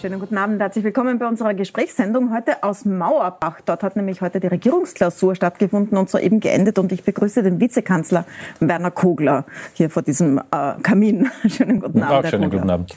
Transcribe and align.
Schönen 0.00 0.20
guten 0.20 0.38
Abend, 0.38 0.60
herzlich 0.60 0.84
willkommen 0.84 1.18
bei 1.18 1.26
unserer 1.26 1.54
Gesprächssendung 1.54 2.32
heute 2.32 2.62
aus 2.62 2.84
Mauerbach. 2.84 3.60
Dort 3.64 3.82
hat 3.82 3.96
nämlich 3.96 4.20
heute 4.20 4.38
die 4.38 4.46
Regierungsklausur 4.46 5.34
stattgefunden 5.34 5.98
und 5.98 6.08
soeben 6.08 6.38
geendet 6.38 6.78
und 6.78 6.92
ich 6.92 7.02
begrüße 7.02 7.42
den 7.42 7.58
Vizekanzler 7.58 8.24
Werner 8.60 8.92
Kogler 8.92 9.44
hier 9.72 9.90
vor 9.90 10.02
diesem 10.02 10.38
äh, 10.38 10.74
Kamin. 10.84 11.28
Schönen 11.48 11.80
guten 11.80 12.00
Abend. 12.00 12.26
Auch 12.26 12.30
schönen 12.30 12.48
guten 12.48 12.70
Abend. 12.70 12.96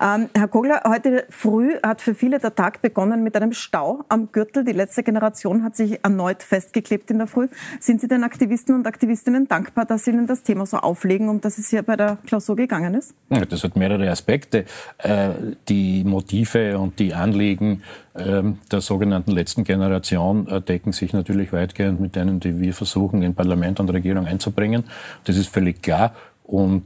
Ähm, 0.00 0.30
Herr 0.34 0.48
Kogler, 0.48 0.84
heute 0.88 1.26
früh 1.28 1.74
hat 1.82 2.00
für 2.00 2.14
viele 2.14 2.38
der 2.38 2.54
Tag 2.54 2.80
begonnen 2.80 3.22
mit 3.22 3.36
einem 3.36 3.52
Stau 3.52 4.04
am 4.08 4.32
Gürtel. 4.32 4.64
Die 4.64 4.72
letzte 4.72 5.02
Generation 5.02 5.62
hat 5.62 5.76
sich 5.76 6.02
erneut 6.02 6.42
festgeklebt 6.42 7.10
in 7.10 7.18
der 7.18 7.26
Früh. 7.26 7.48
Sind 7.78 8.00
Sie 8.00 8.08
den 8.08 8.24
Aktivisten 8.24 8.74
und 8.74 8.86
Aktivistinnen 8.86 9.48
dankbar, 9.48 9.84
dass 9.84 10.06
Sie 10.06 10.12
Ihnen 10.12 10.26
das 10.26 10.44
Thema 10.44 10.64
so 10.64 10.78
auflegen, 10.78 11.28
um 11.28 11.42
das 11.42 11.58
es 11.58 11.68
hier 11.68 11.82
bei 11.82 11.96
der 11.96 12.16
Klausur 12.26 12.56
gegangen 12.56 12.94
ist? 12.94 13.12
Ja, 13.28 13.44
das 13.44 13.64
hat 13.64 13.76
mehrere 13.76 14.10
Aspekte. 14.10 14.64
Äh, 14.96 15.28
die 15.68 16.04
Motive 16.04 16.37
Motive 16.38 16.78
und 16.78 16.98
die 16.98 17.14
Anliegen 17.14 17.82
ähm, 18.16 18.58
der 18.70 18.80
sogenannten 18.80 19.32
letzten 19.32 19.64
Generation 19.64 20.46
äh, 20.48 20.60
decken 20.60 20.92
sich 20.92 21.12
natürlich 21.12 21.52
weitgehend 21.52 22.00
mit 22.00 22.16
denen, 22.16 22.40
die 22.40 22.60
wir 22.60 22.74
versuchen, 22.74 23.22
in 23.22 23.34
Parlament 23.34 23.80
und 23.80 23.90
Regierung 23.90 24.26
einzubringen. 24.26 24.84
Das 25.24 25.36
ist 25.36 25.48
völlig 25.48 25.82
klar. 25.82 26.14
Und 26.44 26.84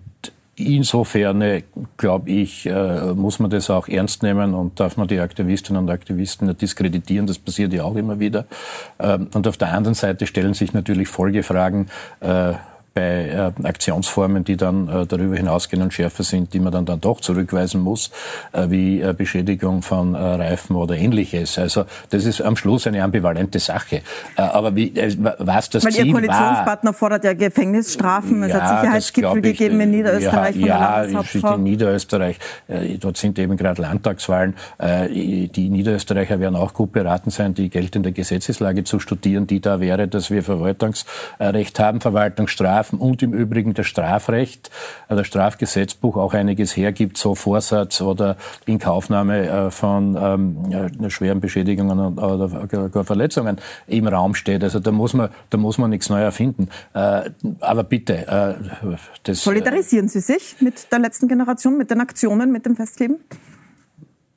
Insofern, 0.55 1.63
glaube 1.97 2.31
ich, 2.31 2.67
äh, 2.67 3.15
muss 3.15 3.39
man 3.39 3.49
das 3.49 3.71
auch 3.71 3.89
ernst 3.89 4.23
nehmen 4.23 4.53
und 4.53 4.79
darf 4.79 4.99
man 4.99 5.09
die 5.09 5.19
Aktivistinnen 5.19 5.83
und 5.83 5.91
Aktivisten 5.91 6.55
diskreditieren. 6.55 7.27
Das 7.27 7.39
passiert 7.39 7.73
ja 7.73 7.85
auch 7.85 7.97
immer 7.97 8.21
wieder. 8.21 8.45
Ähm, 8.99 9.29
und 9.33 9.49
auf 9.49 9.57
der 9.57 9.73
anderen 9.73 9.95
Seite 9.95 10.27
stellen 10.27 10.53
sich 10.53 10.75
natürlich 10.75 11.09
Folgefragen 11.09 11.89
äh, 12.21 12.53
bei 12.95 13.29
äh, 13.29 13.67
Aktionsformen, 13.67 14.45
die 14.45 14.57
dann 14.57 14.89
äh, 14.89 15.07
darüber 15.07 15.37
hinausgehen 15.37 15.83
und 15.83 15.93
schärfer 15.93 16.23
sind, 16.23 16.53
die 16.53 16.61
man 16.61 16.73
dann, 16.73 16.85
dann 16.85 17.01
doch 17.01 17.21
zurückweisen 17.21 17.81
muss, 17.81 18.11
äh, 18.53 18.69
wie 18.69 19.01
äh, 19.01 19.15
Beschädigung 19.17 19.83
von 19.83 20.15
äh, 20.15 20.19
Reifen 20.19 20.77
oder 20.77 20.97
ähnliches. 20.97 21.59
Also 21.59 21.85
das 22.11 22.25
ist 22.25 22.43
am 22.43 22.57
Schluss 22.57 22.87
eine 22.87 23.03
ambivalente 23.03 23.59
Sache. 23.59 24.03
Äh, 24.37 24.43
aber 24.43 24.77
wie, 24.77 24.95
äh, 24.97 25.17
was 25.39 25.71
das 25.71 25.85
Weil 25.85 25.93
Ziel 25.93 26.07
Ihr 26.07 26.13
Koalitionspartner 26.13 26.91
war, 26.91 26.95
fordert 26.95 27.25
ja 27.25 27.33
Gefängnisstrafen. 27.33 28.43
Es 28.43 28.53
ja, 28.53 28.61
hat 28.61 28.81
Sicherheitsgipfel 28.81 29.47
ich, 29.47 29.59
gegeben 29.59 29.81
in 29.81 29.91
Niederösterreich 29.91 30.57
ja, 30.57 31.05
Ja, 31.07 31.55
in 31.55 31.63
Niederösterreich. 31.63 32.39
Dort 33.01 33.17
sind 33.17 33.39
eben 33.39 33.57
gerade 33.57 33.83
Landtagswahlen. 33.83 34.55
Die 34.81 35.69
Niederösterreicher 35.71 36.41
werden 36.41 36.57
auch 36.57 36.75
gut 36.75 36.93
beraten 36.93 37.31
sein, 37.31 37.55
die 37.55 37.71
geltende 37.71 38.13
Gesetzeslage 38.13 38.85
zu 38.85 38.99
studieren, 38.99 39.47
die 39.47 39.61
da 39.61 39.81
wäre, 39.81 40.09
dass 40.09 40.31
wir 40.31 40.43
Verwaltungsrecht 40.43 41.79
haben, 41.79 42.01
Verwaltungsstrafe 42.01 42.82
Strafen 42.83 42.99
und 42.99 43.23
im 43.23 43.33
Übrigen 43.33 43.75
das 43.75 43.87
Strafrecht, 43.87 44.71
äh, 45.09 45.17
das 45.17 45.27
Strafgesetzbuch 45.27 46.17
auch 46.17 46.35
einiges 46.35 46.77
hergibt, 46.77 47.17
so 47.17 47.35
Vorsatz 47.35 48.01
oder 48.01 48.37
Inkaufnahme 48.67 49.49
äh, 49.49 49.71
von 49.71 50.17
ähm, 50.21 51.11
schweren 51.11 51.41
Beschädigungen 51.41 52.19
oder 52.19 53.05
Verletzungen 53.05 53.59
im 53.87 54.07
Raum 54.07 54.35
steht. 54.35 54.65
Also 54.65 54.81
da 54.81 54.91
muss 54.91 55.15
man, 55.15 55.31
da 55.51 55.59
muss 55.59 55.79
man 55.79 55.91
nichts 55.91 56.09
neu 56.09 56.21
erfinden. 56.21 56.69
Äh, 56.95 57.31
aber 57.61 57.85
bitte, 57.85 58.59
das. 59.23 59.43
Solidarisieren 59.43 60.09
Sie 60.09 60.21
sich 60.21 60.57
mit 60.61 60.91
der 60.91 60.99
letzten 60.99 61.29
Generation, 61.29 61.77
mit 61.79 61.91
den 61.91 62.01
Aktionen, 62.01 62.51
mit 62.51 62.67
dem 62.67 62.77
Festkleben? 62.77 63.19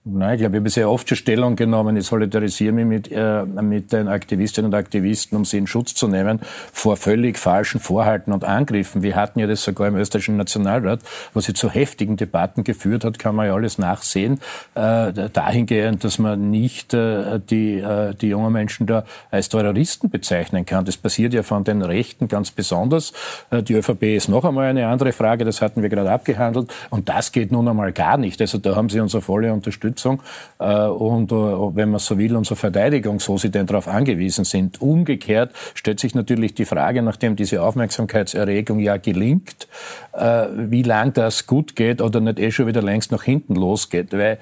Nein, 0.08 0.36
ich 0.36 0.42
glaube, 0.42 0.58
ich 0.58 0.60
habe 0.60 0.70
sehr 0.70 0.88
oft 0.92 1.10
schon 1.10 1.16
Stellung 1.16 1.56
genommen. 1.56 1.98
Ich 1.98 2.06
solidarisiere 2.06 2.72
mich 2.72 2.86
mit, 2.86 3.12
äh, 3.12 3.44
mit 3.44 3.92
den 3.92 4.08
Aktivistinnen 4.08 4.72
und 4.72 4.78
Aktivisten, 4.78 5.36
um 5.36 5.46
sie 5.46 5.58
in 5.58 5.66
Schutz 5.66 5.96
zu 5.96 6.08
nehmen 6.08 6.42
vor 6.72 6.96
völlig 6.96 7.40
falschen 7.40 7.80
Vorhalten 7.80 8.32
und 8.32 8.44
Angriffen. 8.44 9.02
Wir 9.02 9.16
hatten 9.16 9.40
ja 9.40 9.48
das 9.48 9.64
sogar 9.64 9.88
im 9.88 9.96
österreichischen 9.96 10.38
Nationalrat, 10.38 11.00
wo 11.34 11.40
sie 11.40 11.54
zu 11.56 11.72
heftigen 11.72 12.18
Debatten 12.18 12.64
geführt 12.64 13.04
hat, 13.04 13.18
kann 13.18 13.34
man 13.34 13.48
ja 13.48 13.56
alles 13.56 13.80
nachsehen, 13.80 14.42
äh, 14.76 15.12
dahingehend, 15.12 16.04
dass 16.04 16.20
man 16.20 16.52
nicht 16.52 16.94
äh, 16.94 17.40
die, 17.40 17.80
äh, 17.80 18.14
die 18.14 18.28
jungen 18.28 18.54
Menschen 18.54 18.86
da 18.86 19.06
als 19.32 19.50
Terroristen 19.50 20.12
bezeichnen 20.12 20.68
kann. 20.68 20.86
Das 20.86 20.98
passiert 20.98 21.34
ja 21.34 21.42
von 21.42 21.64
den 21.64 21.82
Rechten 21.82 22.28
ganz 22.28 22.52
besonders. 22.52 23.12
Äh, 23.50 23.64
die 23.64 23.74
ÖVP 23.74 24.04
ist 24.16 24.30
noch 24.30 24.46
einmal 24.46 24.68
eine 24.68 24.86
andere 24.86 25.14
Frage, 25.14 25.46
das 25.46 25.64
hatten 25.64 25.82
wir 25.82 25.90
gerade 25.90 26.12
abgehandelt. 26.12 26.72
Und 26.92 27.10
das 27.10 27.32
geht 27.32 27.52
nun 27.52 27.68
einmal 27.68 27.92
gar 27.92 28.18
nicht. 28.18 28.40
Also 28.40 28.60
da 28.60 28.76
haben 28.76 28.92
sie 28.92 29.00
unsere 29.00 29.24
volle 29.24 29.52
Unterstützung. 29.52 29.95
Unterstützung 29.96 30.22
äh, 30.60 30.88
und, 30.88 31.32
äh, 31.32 31.36
wenn 31.36 31.90
man 31.90 32.00
so 32.00 32.18
will, 32.18 32.36
unsere 32.36 32.56
Verteidigung, 32.56 33.20
so 33.20 33.38
sie 33.38 33.50
denn 33.50 33.66
darauf 33.66 33.88
angewiesen 33.88 34.46
sind. 34.46 34.82
Umgekehrt 34.82 35.54
stellt 35.74 36.00
sich 36.00 36.16
natürlich 36.16 36.54
die 36.54 36.66
Frage, 36.66 37.02
nachdem 37.02 37.36
diese 37.36 37.62
Aufmerksamkeitserregung 37.62 38.80
ja 38.80 38.98
gelingt, 38.98 39.68
äh, 40.14 40.48
wie 40.56 40.84
lang 40.84 41.14
das 41.14 41.48
gut 41.48 41.76
geht 41.76 42.02
oder 42.02 42.20
nicht 42.20 42.40
eh 42.40 42.52
schon 42.52 42.68
wieder 42.68 42.82
längst 42.82 43.12
nach 43.12 43.24
hinten 43.24 43.56
losgeht. 43.56 44.12
Weil 44.12 44.40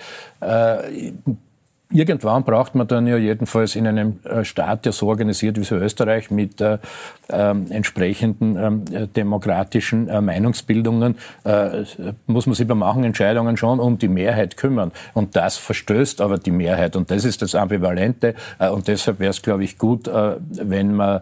irgendwann 1.90 2.44
braucht 2.44 2.76
man 2.76 2.88
dann 2.88 3.08
ja 3.08 3.18
jedenfalls 3.18 3.76
in 3.76 3.88
einem 3.88 4.20
äh, 4.24 4.44
Staat, 4.44 4.86
der 4.86 4.92
so 4.92 5.08
organisiert 5.08 5.58
wie 5.58 5.64
so 5.64 5.76
Österreich, 5.76 6.32
mit 6.32 6.60
äh, 6.60 6.80
äh, 7.30 7.50
entsprechenden 7.70 8.58
ähm, 8.58 8.86
äh, 8.92 9.08
demokratischen 9.08 10.08
äh, 10.10 10.22
Meinungsbildungen, 10.22 11.16
äh, 11.44 11.84
muss 12.28 12.48
man 12.48 12.56
sich 12.56 12.68
bei 12.68 12.76
manchen 12.76 13.04
Entscheidungen 13.04 13.58
schon 13.58 13.80
um 13.80 13.98
die 13.98 14.08
Mehrheit 14.08 14.58
kümmern. 14.58 14.92
Und 15.14 15.36
das 15.36 15.58
verstößt 15.58 16.22
aber 16.22 16.38
die 16.38 16.52
Mehrheit. 16.52 16.96
Und 16.96 17.12
das 17.12 17.26
ist 17.26 17.42
das 17.42 17.56
Ambivalente. 17.56 18.36
und 18.60 18.88
deshalb 18.88 19.20
wäre 19.20 19.32
es, 19.32 19.42
glaube 19.42 19.64
ich, 19.64 19.78
gut, 19.78 20.08
wenn 20.08 20.96
man, 20.96 21.22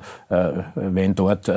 wenn 0.75 1.15
dort 1.15 1.51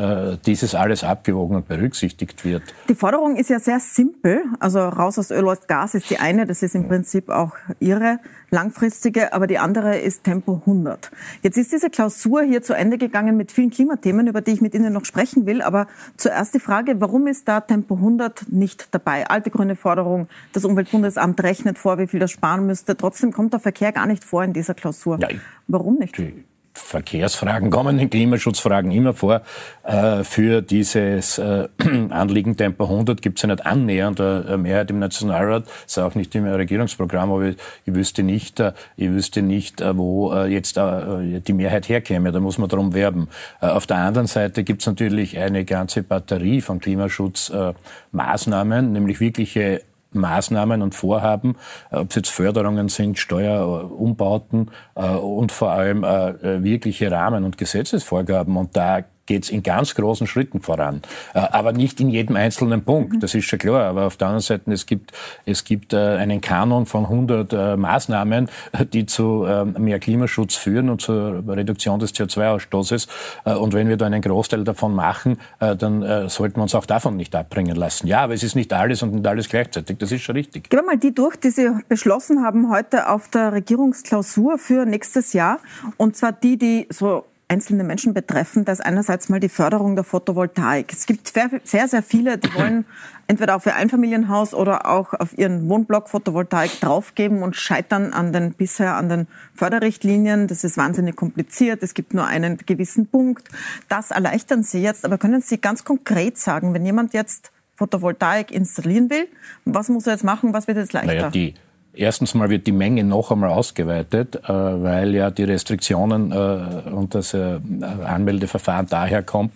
dieses 0.46 0.74
alles 0.74 1.04
abgewogen 1.04 1.56
und 1.56 1.68
berücksichtigt 1.68 2.44
wird. 2.44 2.62
Die 2.88 2.94
Forderung 2.94 3.36
ist 3.36 3.50
ja 3.50 3.58
sehr 3.58 3.80
simpel. 3.80 4.42
Also 4.60 4.80
raus 4.80 5.18
aus 5.18 5.30
Öl, 5.30 5.46
aus 5.48 5.66
Gas 5.66 5.94
ist 5.94 6.10
die 6.10 6.18
eine. 6.18 6.46
Das 6.46 6.62
ist 6.62 6.74
im 6.74 6.88
Prinzip 6.88 7.28
auch 7.28 7.52
Ihre 7.80 8.18
langfristige, 8.50 9.03
aber 9.32 9.46
die 9.46 9.58
andere 9.58 9.98
ist 9.98 10.24
Tempo 10.24 10.60
100. 10.60 11.10
Jetzt 11.42 11.56
ist 11.56 11.72
diese 11.72 11.90
Klausur 11.90 12.42
hier 12.42 12.62
zu 12.62 12.74
Ende 12.74 12.98
gegangen 12.98 13.36
mit 13.36 13.52
vielen 13.52 13.70
Klimathemen, 13.70 14.26
über 14.26 14.40
die 14.40 14.52
ich 14.52 14.60
mit 14.60 14.74
Ihnen 14.74 14.92
noch 14.92 15.04
sprechen 15.04 15.46
will. 15.46 15.62
Aber 15.62 15.86
zuerst 16.16 16.54
die 16.54 16.60
Frage, 16.60 17.00
warum 17.00 17.26
ist 17.26 17.48
da 17.48 17.60
Tempo 17.60 17.94
100 17.94 18.52
nicht 18.52 18.88
dabei? 18.92 19.26
Alte 19.28 19.50
grüne 19.50 19.76
Forderung, 19.76 20.28
das 20.52 20.64
Umweltbundesamt 20.64 21.42
rechnet 21.42 21.78
vor, 21.78 21.98
wie 21.98 22.06
viel 22.06 22.20
das 22.20 22.30
sparen 22.30 22.66
müsste. 22.66 22.96
Trotzdem 22.96 23.32
kommt 23.32 23.52
der 23.52 23.60
Verkehr 23.60 23.92
gar 23.92 24.06
nicht 24.06 24.24
vor 24.24 24.44
in 24.44 24.52
dieser 24.52 24.74
Klausur. 24.74 25.18
Ja, 25.20 25.28
warum 25.66 25.96
nicht? 25.96 26.16
Die 26.18 26.44
Verkehrsfragen 26.74 27.70
kommen 27.70 27.98
in 28.00 28.10
Klimaschutzfragen 28.10 28.90
immer 28.90 29.14
vor. 29.14 29.42
Äh, 29.84 30.24
für 30.24 30.60
dieses 30.60 31.38
äh, 31.38 31.68
Anliegen 32.10 32.56
Tempo 32.56 32.82
100 32.84 33.22
gibt 33.22 33.38
es 33.38 33.42
ja 33.42 33.48
nicht 33.48 33.64
annähernd 33.64 34.20
eine 34.20 34.58
Mehrheit 34.58 34.90
im 34.90 34.98
Nationalrat, 34.98 35.66
ist 35.86 36.00
auch 36.00 36.16
nicht 36.16 36.34
im 36.34 36.46
Regierungsprogramm, 36.46 37.30
aber 37.32 37.44
ich, 37.44 37.56
ich 37.86 37.94
wüsste 37.94 38.24
nicht, 38.24 38.58
äh, 38.58 38.72
ich 38.96 39.10
wüsste 39.10 39.42
nicht, 39.42 39.84
wo 39.94 40.34
jetzt 40.44 40.76
die 40.76 41.52
Mehrheit 41.52 41.88
herkäme. 41.88 42.32
Da 42.32 42.40
muss 42.40 42.58
man 42.58 42.68
darum 42.68 42.92
werben. 42.94 43.28
Auf 43.60 43.86
der 43.86 43.98
anderen 43.98 44.26
Seite 44.26 44.64
gibt 44.64 44.82
es 44.82 44.86
natürlich 44.86 45.38
eine 45.38 45.64
ganze 45.64 46.02
Batterie 46.02 46.60
von 46.60 46.80
Klimaschutzmaßnahmen, 46.80 48.90
nämlich 48.92 49.20
wirkliche 49.20 49.82
Maßnahmen 50.14 50.82
und 50.82 50.94
Vorhaben, 50.94 51.56
äh, 51.90 51.96
ob 51.96 52.10
es 52.10 52.16
jetzt 52.16 52.30
Förderungen 52.30 52.88
sind, 52.88 53.18
Steuerumbauten 53.18 54.70
äh, 54.94 55.08
und 55.08 55.52
vor 55.52 55.70
allem 55.72 56.04
äh, 56.04 56.62
wirkliche 56.62 57.10
Rahmen- 57.10 57.44
und 57.44 57.58
Gesetzesvorgaben. 57.58 58.56
Und 58.56 58.76
da 58.76 59.04
geht 59.26 59.44
es 59.44 59.50
in 59.50 59.62
ganz 59.62 59.94
großen 59.94 60.26
Schritten 60.26 60.60
voran. 60.60 61.02
Äh, 61.34 61.38
aber 61.38 61.72
nicht 61.72 62.00
in 62.00 62.08
jedem 62.08 62.36
einzelnen 62.36 62.84
Punkt, 62.84 63.14
mhm. 63.14 63.20
das 63.20 63.34
ist 63.34 63.46
schon 63.46 63.58
klar. 63.58 63.84
Aber 63.84 64.06
auf 64.06 64.16
der 64.16 64.28
anderen 64.28 64.42
Seite, 64.42 64.70
es 64.72 64.86
gibt, 64.86 65.12
es 65.46 65.64
gibt 65.64 65.92
äh, 65.92 65.96
einen 65.96 66.40
Kanon 66.40 66.86
von 66.86 67.04
100 67.04 67.52
äh, 67.52 67.76
Maßnahmen, 67.76 68.48
die 68.92 69.06
zu 69.06 69.44
ähm, 69.46 69.74
mehr 69.78 69.98
Klimaschutz 69.98 70.56
führen 70.56 70.88
und 70.88 71.00
zur 71.00 71.42
Reduktion 71.46 71.98
des 71.98 72.14
CO2-Ausstoßes. 72.14 73.08
Und 73.44 73.72
wenn 73.72 73.88
wir 73.88 73.96
da 73.96 74.06
einen 74.06 74.22
Großteil 74.22 74.64
davon 74.64 74.94
machen, 74.94 75.38
dann 75.58 76.28
sollten 76.28 76.56
wir 76.56 76.62
uns 76.62 76.74
auch 76.74 76.86
davon 76.86 77.16
nicht 77.16 77.34
abbringen 77.34 77.76
lassen. 77.76 78.06
Ja, 78.06 78.22
aber 78.22 78.34
es 78.34 78.42
ist 78.42 78.54
nicht 78.54 78.72
alles 78.72 79.02
und 79.02 79.14
nicht 79.14 79.26
alles 79.26 79.48
gleichzeitig. 79.48 79.98
Das 79.98 80.12
ist 80.12 80.22
schon 80.22 80.36
richtig. 80.36 80.70
Gehen 80.70 80.80
wir 80.80 80.86
mal 80.86 80.98
die 80.98 81.14
durch, 81.14 81.36
die 81.36 81.50
Sie 81.50 81.70
beschlossen 81.88 82.42
haben 82.42 82.70
heute 82.70 83.08
auf 83.08 83.28
der 83.28 83.52
Regierungsklausur 83.52 84.58
für 84.58 84.86
nächstes 84.86 85.32
Jahr. 85.32 85.58
Und 85.96 86.16
zwar 86.16 86.32
die, 86.32 86.56
die 86.56 86.86
so 86.90 87.24
einzelne 87.48 87.84
Menschen 87.84 88.14
betreffen. 88.14 88.64
Das 88.64 88.78
ist 88.78 88.84
einerseits 88.84 89.28
mal 89.28 89.40
die 89.40 89.48
Förderung 89.48 89.94
der 89.96 90.04
Photovoltaik. 90.04 90.92
Es 90.92 91.06
gibt 91.06 91.32
sehr, 91.64 91.88
sehr 91.88 92.02
viele, 92.02 92.38
die 92.38 92.52
wollen 92.54 92.86
entweder 93.26 93.56
auf 93.56 93.66
ihr 93.66 93.74
Einfamilienhaus 93.74 94.54
oder 94.54 94.86
auch 94.88 95.14
auf 95.14 95.36
ihren 95.36 95.68
Wohnblock 95.68 96.08
Photovoltaik 96.08 96.80
draufgeben 96.80 97.42
und 97.42 97.56
scheitern 97.56 98.12
an 98.12 98.32
den 98.32 98.52
bisher 98.54 98.96
an 98.96 99.08
den 99.08 99.26
Förderrichtlinien. 99.54 100.46
Das 100.46 100.64
ist 100.64 100.76
wahnsinnig 100.76 101.16
kompliziert. 101.16 101.82
Es 101.82 101.94
gibt 101.94 102.14
nur 102.14 102.26
einen 102.26 102.56
gewissen 102.56 103.06
Punkt. 103.06 103.48
Das 103.88 104.10
erleichtern 104.10 104.62
Sie 104.62 104.82
jetzt. 104.82 105.04
Aber 105.04 105.18
können 105.18 105.40
Sie 105.40 105.58
ganz 105.58 105.84
konkret 105.84 106.38
sagen, 106.38 106.74
wenn 106.74 106.84
jemand 106.84 107.12
jetzt 107.12 107.52
Photovoltaik 107.76 108.50
installieren 108.50 109.10
will, 109.10 109.26
was 109.64 109.88
muss 109.88 110.06
er 110.06 110.12
jetzt 110.12 110.24
machen? 110.24 110.52
Was 110.52 110.66
wird 110.66 110.78
jetzt 110.78 110.92
leichter? 110.92 111.30
Naja, 111.30 111.52
Erstens 111.96 112.34
mal 112.34 112.50
wird 112.50 112.66
die 112.66 112.72
Menge 112.72 113.04
noch 113.04 113.30
einmal 113.30 113.50
ausgeweitet, 113.50 114.36
äh, 114.36 114.48
weil 114.48 115.14
ja 115.14 115.30
die 115.30 115.44
Restriktionen 115.44 116.32
äh, 116.32 116.90
und 116.90 117.14
das 117.14 117.34
äh, 117.34 117.60
Anmeldeverfahren 118.04 118.86
daher 118.88 119.22
kommt, 119.22 119.52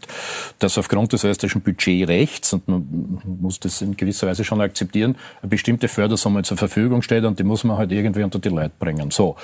dass 0.59 0.79
aufgrund 0.79 1.13
des 1.13 1.25
österreichischen 1.25 1.63
Budgetrechts, 1.63 2.53
und 2.53 2.69
man 2.69 3.21
muss 3.41 3.59
das 3.59 3.83
in 3.83 3.97
gewisser 3.97 4.29
Weise 4.29 4.45
schon 4.45 4.61
akzeptieren, 4.61 5.17
eine 5.43 5.49
bestimmte 5.49 5.89
Fördersumme 5.89 6.43
zur 6.43 6.57
Verfügung 6.57 7.03
steht 7.03 7.25
und 7.25 7.39
die 7.39 7.45
muss 7.45 7.65
man 7.65 7.77
halt 7.77 7.91
irgendwie 7.91 8.23
unter 8.23 8.39
die 8.39 8.51
Leute 8.51 8.73
bringen. 8.79 9.11
So, 9.11 9.37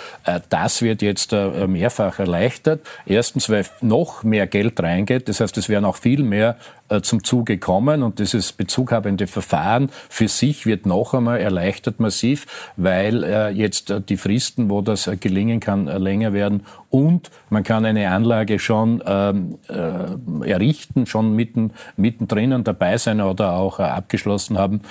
das 0.48 0.82
wird 0.82 1.02
jetzt 1.02 1.32
mehrfach 1.32 2.18
erleichtert. 2.18 2.80
Erstens, 3.06 3.48
weil 3.48 3.64
noch 3.80 4.22
mehr 4.22 4.46
Geld 4.46 4.80
reingeht, 4.80 5.28
das 5.28 5.40
heißt, 5.40 5.56
es 5.58 5.68
werden 5.68 5.84
auch 5.84 5.96
viel 5.96 6.22
mehr 6.22 6.56
zum 7.02 7.24
Zuge 7.24 7.58
kommen 7.58 8.02
und 8.02 8.18
dieses 8.18 8.52
bezughabende 8.52 9.26
Verfahren 9.26 9.88
für 10.08 10.28
sich 10.28 10.66
wird 10.66 10.86
noch 10.86 11.14
einmal 11.14 11.40
erleichtert 11.40 11.98
massiv, 11.98 12.46
weil 12.76 13.24
äh, 13.24 13.48
jetzt 13.50 13.90
äh, 13.90 14.00
die 14.00 14.16
Fristen, 14.16 14.70
wo 14.70 14.82
das 14.82 15.06
äh, 15.06 15.16
gelingen 15.16 15.60
kann, 15.60 15.88
äh, 15.88 15.98
länger 15.98 16.32
werden 16.32 16.64
und 16.90 17.30
man 17.50 17.62
kann 17.62 17.84
eine 17.84 18.10
Anlage 18.10 18.58
schon 18.58 19.02
ähm, 19.06 19.58
äh, 19.68 20.50
errichten, 20.50 21.06
schon 21.06 21.34
mitten, 21.34 21.72
mittendrin 21.96 22.64
dabei 22.64 22.98
sein 22.98 23.20
oder 23.20 23.54
auch 23.54 23.80
äh, 23.80 23.84
abgeschlossen 23.84 24.58
haben 24.58 24.82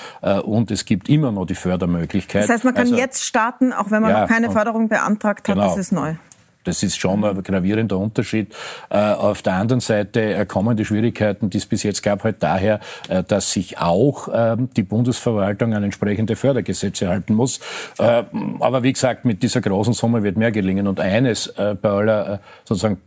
und 0.44 0.72
es 0.72 0.86
gibt 0.86 1.10
immer 1.10 1.32
noch 1.32 1.46
die 1.46 1.56
Fördermöglichkeit. 1.56 2.44
Das 2.44 2.50
heißt, 2.50 2.64
man 2.64 2.74
kann 2.74 2.84
also, 2.84 2.96
jetzt 2.96 3.24
starten, 3.24 3.74
auch 3.74 3.92
wenn 3.92 4.02
man 4.02 4.12
ja, 4.12 4.22
noch 4.22 4.28
keine 4.28 4.52
Förderung 4.52 4.90
beantragt 4.90 5.48
hat, 5.48 5.56
genau. 5.56 5.68
das 5.68 5.78
ist 5.78 5.92
neu. 5.92 6.16
Das 6.64 6.84
ist 6.84 7.00
schon 7.00 7.24
ein 7.24 7.44
gravierender 7.44 7.98
Unterschied. 7.98 8.54
Äh, 8.90 8.98
auf 8.98 9.42
der 9.42 9.54
anderen 9.54 9.80
Seite 9.80 10.34
äh, 10.34 10.46
kommen 10.46 10.78
die 10.78 10.86
Schwierigkeiten, 10.86 11.50
die 11.50 11.58
es 11.58 11.66
bis 11.66 11.84
jetzt 11.84 12.04
gab, 12.04 12.24
halt 12.24 12.42
daher, 12.42 12.80
äh, 13.10 13.24
dass 13.24 13.52
sich 13.52 13.78
auch 13.80 14.30
ähm, 14.34 14.70
die 14.76 14.84
Bundesverwaltung 14.84 15.74
an 15.74 15.84
entsprechende 15.84 16.36
Fördergesetze 16.36 17.10
halten 17.10 17.36
muss. 17.36 17.60
Aber 17.98 18.84
wie 18.84 18.94
gesagt, 18.94 19.26
mit 19.26 19.44
dieser 19.44 19.62
großen 19.62 19.94
Summe 19.94 20.24
wird 20.24 20.38
mehr 20.38 20.52
gelingen. 20.52 20.88
Und 20.88 21.00
eines 21.00 21.54
bei 21.56 21.90
aller 21.90 22.40
sozusagen 22.66 22.98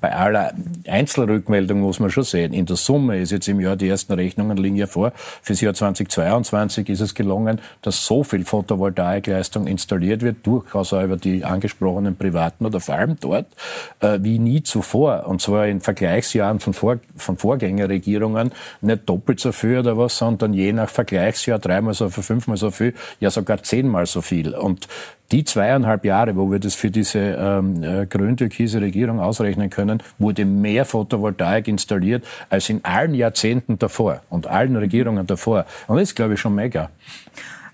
bei 0.00 0.14
aller 0.14 0.52
Einzelrückmeldung 0.86 1.80
muss 1.80 2.00
man 2.00 2.10
schon 2.10 2.24
sehen, 2.24 2.52
in 2.52 2.66
der 2.66 2.76
Summe 2.76 3.18
ist 3.18 3.32
jetzt 3.32 3.48
im 3.48 3.60
Jahr, 3.60 3.76
die 3.76 3.88
ersten 3.88 4.12
Rechnungen 4.12 4.56
liegen 4.56 4.76
ja 4.76 4.86
vor, 4.86 5.12
fürs 5.42 5.60
Jahr 5.60 5.74
2022 5.74 6.88
ist 6.90 7.00
es 7.00 7.14
gelungen, 7.14 7.60
dass 7.82 8.04
so 8.04 8.22
viel 8.22 8.44
Photovoltaikleistung 8.44 9.66
installiert 9.66 10.22
wird, 10.22 10.46
durchaus 10.46 10.92
auch 10.92 11.02
über 11.02 11.16
die 11.16 11.44
angesprochenen 11.44 12.16
Privaten 12.16 12.66
oder 12.66 12.80
vor 12.80 12.96
allem 12.96 13.16
dort, 13.20 13.46
äh, 14.00 14.18
wie 14.20 14.38
nie 14.38 14.62
zuvor. 14.62 15.26
Und 15.26 15.40
zwar 15.40 15.66
in 15.66 15.80
Vergleichsjahren 15.80 16.60
von, 16.60 16.74
Vor 16.74 16.98
von 17.16 17.38
Vorgängerregierungen 17.38 18.52
nicht 18.82 19.08
doppelt 19.08 19.40
so 19.40 19.52
viel 19.52 19.78
oder 19.78 19.96
was, 19.96 20.18
sondern 20.18 20.52
je 20.52 20.72
nach 20.72 20.90
Vergleichsjahr 20.90 21.58
dreimal 21.58 21.94
so 21.94 22.10
viel, 22.10 22.22
fünfmal 22.22 22.56
so 22.56 22.70
viel, 22.70 22.94
ja 23.20 23.30
sogar 23.30 23.62
zehnmal 23.62 24.06
so 24.06 24.20
viel. 24.20 24.54
Und 24.54 24.88
die 25.32 25.44
zweieinhalb 25.44 26.04
Jahre, 26.04 26.36
wo 26.36 26.50
wir 26.50 26.58
das 26.58 26.74
für 26.74 26.90
diese 26.90 27.18
ähm, 27.18 27.82
äh, 27.82 28.06
grün-türkise 28.06 28.80
Regierung 28.80 29.20
ausrechnen 29.20 29.70
können, 29.70 30.02
wurde 30.18 30.44
mehr 30.44 30.84
Photovoltaik 30.84 31.68
installiert 31.68 32.24
als 32.48 32.68
in 32.68 32.84
allen 32.84 33.14
Jahrzehnten 33.14 33.78
davor 33.78 34.22
und 34.30 34.46
allen 34.46 34.76
Regierungen 34.76 35.26
davor. 35.26 35.66
Und 35.86 35.96
das 35.96 36.10
ist, 36.10 36.14
glaube 36.14 36.34
ich, 36.34 36.40
schon 36.40 36.54
mega. 36.54 36.90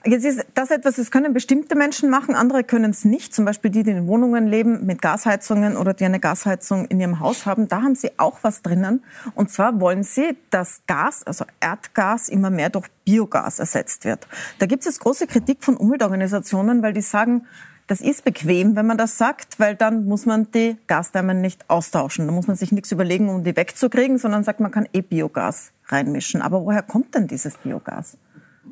Jetzt 0.05 0.25
ist 0.25 0.45
das 0.55 0.73
etwas, 0.73 0.97
das 0.97 1.13
können 1.13 1.33
bestimmte 1.33 1.77
Menschen 1.77 2.11
machen, 2.11 2.35
andere 2.35 2.65
können 2.65 2.91
es 2.91 3.05
nicht. 3.05 3.33
Zum 3.33 3.45
Beispiel 3.45 3.71
die, 3.71 3.85
die 3.85 3.93
in 3.93 4.09
Wohnungen 4.09 4.49
leben 4.49 4.85
mit 4.85 5.01
Gasheizungen 5.01 5.77
oder 5.77 5.95
die 5.95 6.05
eine 6.05 6.19
Gasheizung 6.19 6.87
in 6.87 6.99
ihrem 6.99 7.21
Haus 7.21 7.47
haben. 7.47 7.69
Da 7.69 7.83
haben 7.83 7.95
sie 7.95 8.11
auch 8.19 8.39
was 8.43 8.63
drinnen. 8.63 9.05
Und 9.37 9.51
zwar 9.51 9.81
wollen 9.81 10.03
sie, 10.03 10.37
dass 10.51 10.83
Gas, 10.89 11.23
also 11.25 11.45
Erdgas, 11.61 12.29
immer 12.29 12.51
mehr 12.51 12.69
durch 12.69 12.89
Biogas 13.05 13.61
ersetzt 13.61 14.05
wird. 14.05 14.27
Da 14.59 14.67
gibt 14.67 14.81
es 14.81 14.87
jetzt 14.87 15.01
große 15.01 15.29
Kritik 15.29 15.63
von 15.63 15.77
Umweltorganisationen, 15.77 16.83
weil 16.83 16.95
die 16.95 17.01
sagen, 17.01 17.47
das 17.87 18.01
ist 18.01 18.25
bequem, 18.25 18.75
wenn 18.75 18.87
man 18.87 18.99
das 18.99 19.19
sagt, 19.19 19.61
weil 19.61 19.77
dann 19.77 20.07
muss 20.07 20.27
man 20.27 20.51
die 20.51 20.79
Gasdamen 20.89 21.41
nicht 21.41 21.69
austauschen. 21.71 22.27
Da 22.27 22.33
muss 22.33 22.49
man 22.49 22.57
sich 22.57 22.73
nichts 22.73 22.91
überlegen, 22.91 23.29
um 23.29 23.45
die 23.45 23.55
wegzukriegen, 23.55 24.19
sondern 24.19 24.43
sagt, 24.43 24.59
man 24.59 24.73
kann 24.73 24.89
eh 24.93 25.03
Biogas 25.03 25.73
reinmischen. 25.87 26.43
Aber 26.43 26.65
woher 26.65 26.83
kommt 26.83 27.15
denn 27.15 27.29
dieses 27.29 27.57
Biogas? 27.59 28.17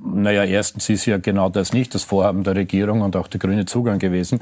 Naja, 0.03 0.45
erstens 0.45 0.89
ist 0.89 1.07
ja 1.07 1.19
genau 1.19 1.51
das 1.51 1.73
nicht 1.73 1.95
das 1.95 2.05
Vorhaben 2.05 2.43
der 2.43 2.55
Regierung 2.55 3.03
und 3.03 3.17
auch 3.17 3.29
der 3.29 3.39
grüne 3.39 3.67
Zugang 3.67 3.99
gewesen, 3.99 4.41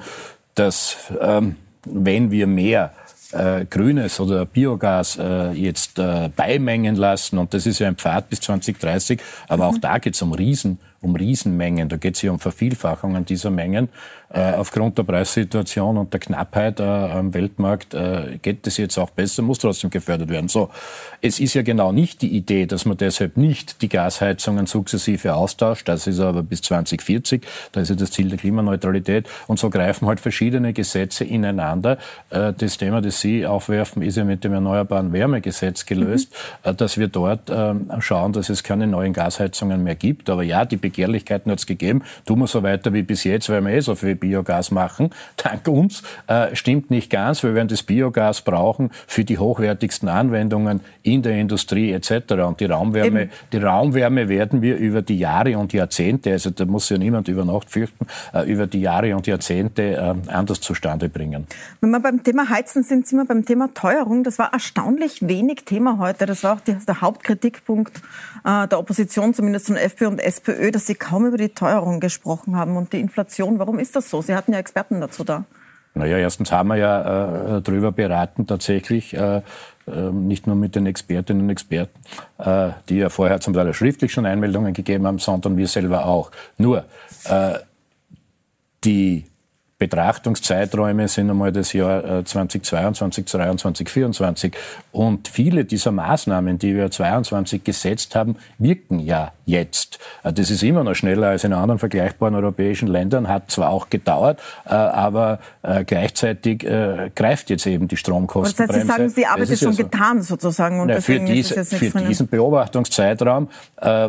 dass 0.55 0.96
ähm, 1.20 1.56
wenn 1.84 2.31
wir 2.31 2.46
mehr 2.46 2.93
äh, 3.32 3.64
grünes 3.66 4.20
oder 4.20 4.46
Biogas 4.46 5.19
äh, 5.19 5.52
jetzt 5.52 5.99
äh, 5.99 6.31
beimengen 6.34 6.96
lassen, 6.96 7.38
und 7.38 7.55
das 7.55 7.66
ist 7.66 7.78
ja 7.78 7.88
ein 7.88 7.96
Pfad 7.96 8.28
bis 8.28 8.40
2030, 8.40 9.20
aber 9.49 9.69
mhm. 9.69 9.76
auch 9.76 9.78
da 9.81 9.99
geht 9.99 10.14
es 10.14 10.22
um 10.22 10.32
Riesen, 10.32 10.78
um 11.00 11.15
Riesenmengen, 11.15 11.89
da 11.89 11.97
geht 11.97 12.17
es 12.17 12.21
hier 12.21 12.33
um 12.33 12.41
Vervielfachungen 12.41 13.25
dieser 13.25 13.50
Mengen. 13.50 13.89
Äh, 14.31 14.53
aufgrund 14.53 14.99
der 14.99 15.05
Preissituation 15.05 15.97
und 15.97 16.12
der 16.12 16.21
Knappheit 16.21 16.81
äh, 16.81 16.83
am 16.83 17.33
Weltmarkt 17.33 17.95
äh, 17.95 18.39
geht 18.43 18.67
es 18.67 18.77
jetzt 18.77 18.99
auch 18.99 19.09
besser, 19.09 19.41
muss 19.41 19.59
trotzdem 19.59 19.89
gefördert 19.89 20.29
werden. 20.29 20.49
So, 20.49 20.69
es 21.23 21.41
ist 21.41 21.55
ja 21.55 21.62
genau 21.62 21.93
nicht 21.93 22.21
die 22.21 22.37
Idee, 22.37 22.67
dass 22.67 22.85
man 22.85 22.99
deshalb 22.99 23.39
nicht 23.39 23.81
die 23.81 23.89
Gasheizungen 23.89 24.67
sukzessive 24.67 25.35
austauscht. 25.35 25.89
Das 25.89 26.06
ist 26.06 26.21
aber 26.21 26.43
bis 26.43 26.61
2040. 26.61 27.47
Da 27.73 27.81
ist 27.81 27.89
ja 27.89 27.94
das 27.94 28.11
Ziel 28.11 28.29
der 28.29 28.39
Klimaneutralität. 28.39 29.27
Und 29.47 29.59
so 29.59 29.71
greifen 29.71 30.06
halt 30.06 30.21
verschiedene 30.21 30.75
Gesetze 30.75 31.25
ineinander. 31.25 31.97
Äh, 32.29 32.53
das 32.53 32.77
Thema, 32.77 33.01
das 33.01 33.21
Sie 33.21 33.47
aufwerfen, 33.47 34.03
ist 34.03 34.19
ja 34.19 34.25
mit 34.25 34.44
dem 34.44 34.53
Erneuerbaren 34.53 35.12
Wärmegesetz 35.12 35.87
gelöst, 35.87 36.33
mhm. 36.33 36.71
Äh, 36.71 36.75
dass 36.75 36.99
wir 36.99 37.09
dort 37.09 37.51
ähm, 37.51 37.91
schauen, 38.01 38.35
dass 38.35 38.51
es 38.51 38.62
keine 38.62 38.87
neuen 38.87 39.15
Gasheizungen 39.15 39.83
mehr 39.83 39.94
gibt. 39.94 40.29
Aber 40.29 40.43
ja, 40.43 40.67
die 40.67 40.77
Begehrlichkeiten 40.88 41.52
hat 41.52 41.58
es 41.58 41.67
gegeben. 41.67 42.02
Tun 42.26 42.38
wir 42.40 42.46
so 42.46 42.62
weiter 42.62 42.93
wie 42.93 43.02
bis 43.02 43.25
jetzt, 43.25 43.49
weil 43.50 43.61
wir 43.62 43.73
eh 43.73 43.81
so 43.81 43.94
viel 43.94 44.14
Biogas 44.14 44.70
machen. 44.70 45.11
Dank 45.37 45.69
uns 45.69 46.02
äh, 46.26 46.55
stimmt 46.55 46.90
nicht 46.90 47.11
ganz. 47.11 47.43
Wir 47.43 47.55
werden 47.55 47.69
das 47.69 47.82
Biogas 47.82 48.43
brauchen 48.43 48.90
für 49.06 49.25
die 49.25 49.38
hochwertigsten 49.38 50.08
Anwendungen 50.08 50.81
in 51.02 51.23
der 51.23 51.38
Industrie 51.38 51.93
etc. 51.93 52.32
Und 52.46 52.61
die 52.61 52.64
Raumwärme, 52.64 53.29
die 53.52 53.58
Raumwärme 53.58 54.29
werden 54.29 54.62
wir 54.62 54.76
über 54.76 55.02
die 55.02 55.19
Jahre 55.19 55.58
und 55.58 55.73
Jahrzehnte, 55.73 56.32
also 56.32 56.50
da 56.50 56.64
muss 56.64 56.88
ja 56.88 56.99
niemand 56.99 57.29
über 57.29 57.44
Nacht 57.44 57.70
fürchten, 57.70 58.06
äh, 58.32 58.50
über 58.50 58.67
die 58.67 58.81
Jahre 58.81 59.14
und 59.14 59.26
Jahrzehnte 59.26 59.82
äh, 59.82 60.31
anders 60.31 60.61
zustande 60.61 61.08
bringen. 61.08 61.46
Wenn 61.81 61.91
wir 61.91 62.00
beim 62.00 62.23
Thema 62.23 62.49
Heizen 62.49 62.82
sind, 62.82 63.06
sind 63.06 63.19
wir 63.19 63.26
beim 63.26 63.44
Thema 63.44 63.73
Teuerung. 63.75 64.25
Das 64.25 64.38
war 64.38 64.52
erstaunlich 64.52 65.26
wenig 65.26 65.64
Thema 65.64 65.99
heute. 65.99 66.26
Das 66.26 66.44
war 66.44 66.56
auch 66.56 66.61
die, 66.61 66.76
der 66.87 67.00
Hauptkritikpunkt 67.00 68.00
äh, 68.44 68.67
der 68.69 68.79
Opposition, 68.79 69.34
zumindest 69.34 69.67
von 69.67 69.76
FPÖ 69.76 70.06
und 70.08 70.19
SPÖ, 70.19 70.70
dass 70.79 70.87
sie 70.87 70.95
kaum 70.95 71.27
über 71.27 71.39
die 71.39 71.49
Teuerung 71.49 71.99
gesprochen 71.99 72.55
haben 72.55 72.77
und 72.77 72.93
die 72.93 73.01
Inflation. 73.01 73.59
Warum 73.59 73.81
ist 73.81 73.97
das 73.97 74.09
so? 74.09 74.23
Sie 74.23 74.37
hatten 74.37 74.53
ja 74.53 74.61
Experten 74.61 75.01
dazu 75.01 75.25
da. 75.25 75.45
Naja, 75.95 76.19
erstens 76.19 76.53
haben 76.53 76.69
wir 76.69 76.77
ja 76.77 77.57
äh, 77.57 77.63
darüber 77.63 77.91
beraten 77.91 78.47
tatsächlich, 78.47 79.13
äh, 79.13 79.39
äh, 79.89 79.91
nicht 80.13 80.47
nur 80.47 80.55
mit 80.55 80.77
den 80.77 80.87
Expertinnen 80.87 81.43
und 81.43 81.51
Experten, 81.51 81.99
äh, 82.39 82.69
die 82.89 82.99
ja 82.99 83.09
vorher 83.09 83.41
zum 83.41 83.55
Teil 83.55 83.75
schriftlich 83.75 84.13
schon 84.13 84.25
Einmeldungen 84.25 84.73
gegeben 84.73 85.05
haben, 85.05 85.19
sondern 85.19 85.57
wir 85.57 85.67
selber 85.67 86.07
auch. 86.07 86.31
Nur 86.58 86.85
äh, 87.25 87.55
die 88.85 89.25
Betrachtungszeiträume 89.79 91.08
sind 91.08 91.31
einmal 91.31 91.53
das 91.53 91.73
Jahr 91.73 92.25
2022, 92.25 93.27
2023, 93.27 93.87
2024. 93.87 94.56
Und 94.93 95.29
viele 95.29 95.65
dieser 95.65 95.93
Maßnahmen, 95.93 96.58
die 96.58 96.75
wir 96.75 96.91
2022 96.91 97.65
gesetzt 97.65 98.15
haben, 98.15 98.37
wirken 98.58 98.99
ja 98.99 99.32
jetzt. 99.49 99.99
Äh, 100.23 100.32
das 100.32 100.51
ist 100.51 100.63
immer 100.63 100.85
noch 100.85 100.94
schneller 100.94 101.29
als 101.29 101.44
in 101.44 101.53
anderen 101.53 101.79
vergleichbaren 101.79 102.35
europäischen 102.35 102.87
Ländern, 102.87 103.29
hat 103.29 103.51
zwar 103.51 103.70
auch 103.70 103.91
gedauert, 103.91 104.41
äh, 104.67 104.70
aber 104.70 105.41
äh, 105.63 105.85
gleichzeitig 105.85 106.58
greift 107.15 107.51
jetzt 107.51 107.67
eben 107.67 107.89
die 107.89 107.97
Stromkostenbremse. 107.97 108.87
Das 108.87 108.99
heißt, 108.99 108.99
Sie 108.99 109.03
sagen, 109.03 109.08
Sie 109.11 109.27
arbeiten 109.27 109.56
schon 109.56 109.73
so. 109.73 109.82
getan 109.85 110.23
sozusagen. 110.23 110.81
Und 110.81 110.89
ja, 110.91 111.01
für, 111.01 111.20
diese, 111.20 111.65
für 111.65 111.91
diesen 112.01 112.29
Beobachtungszeitraum, 112.29 113.49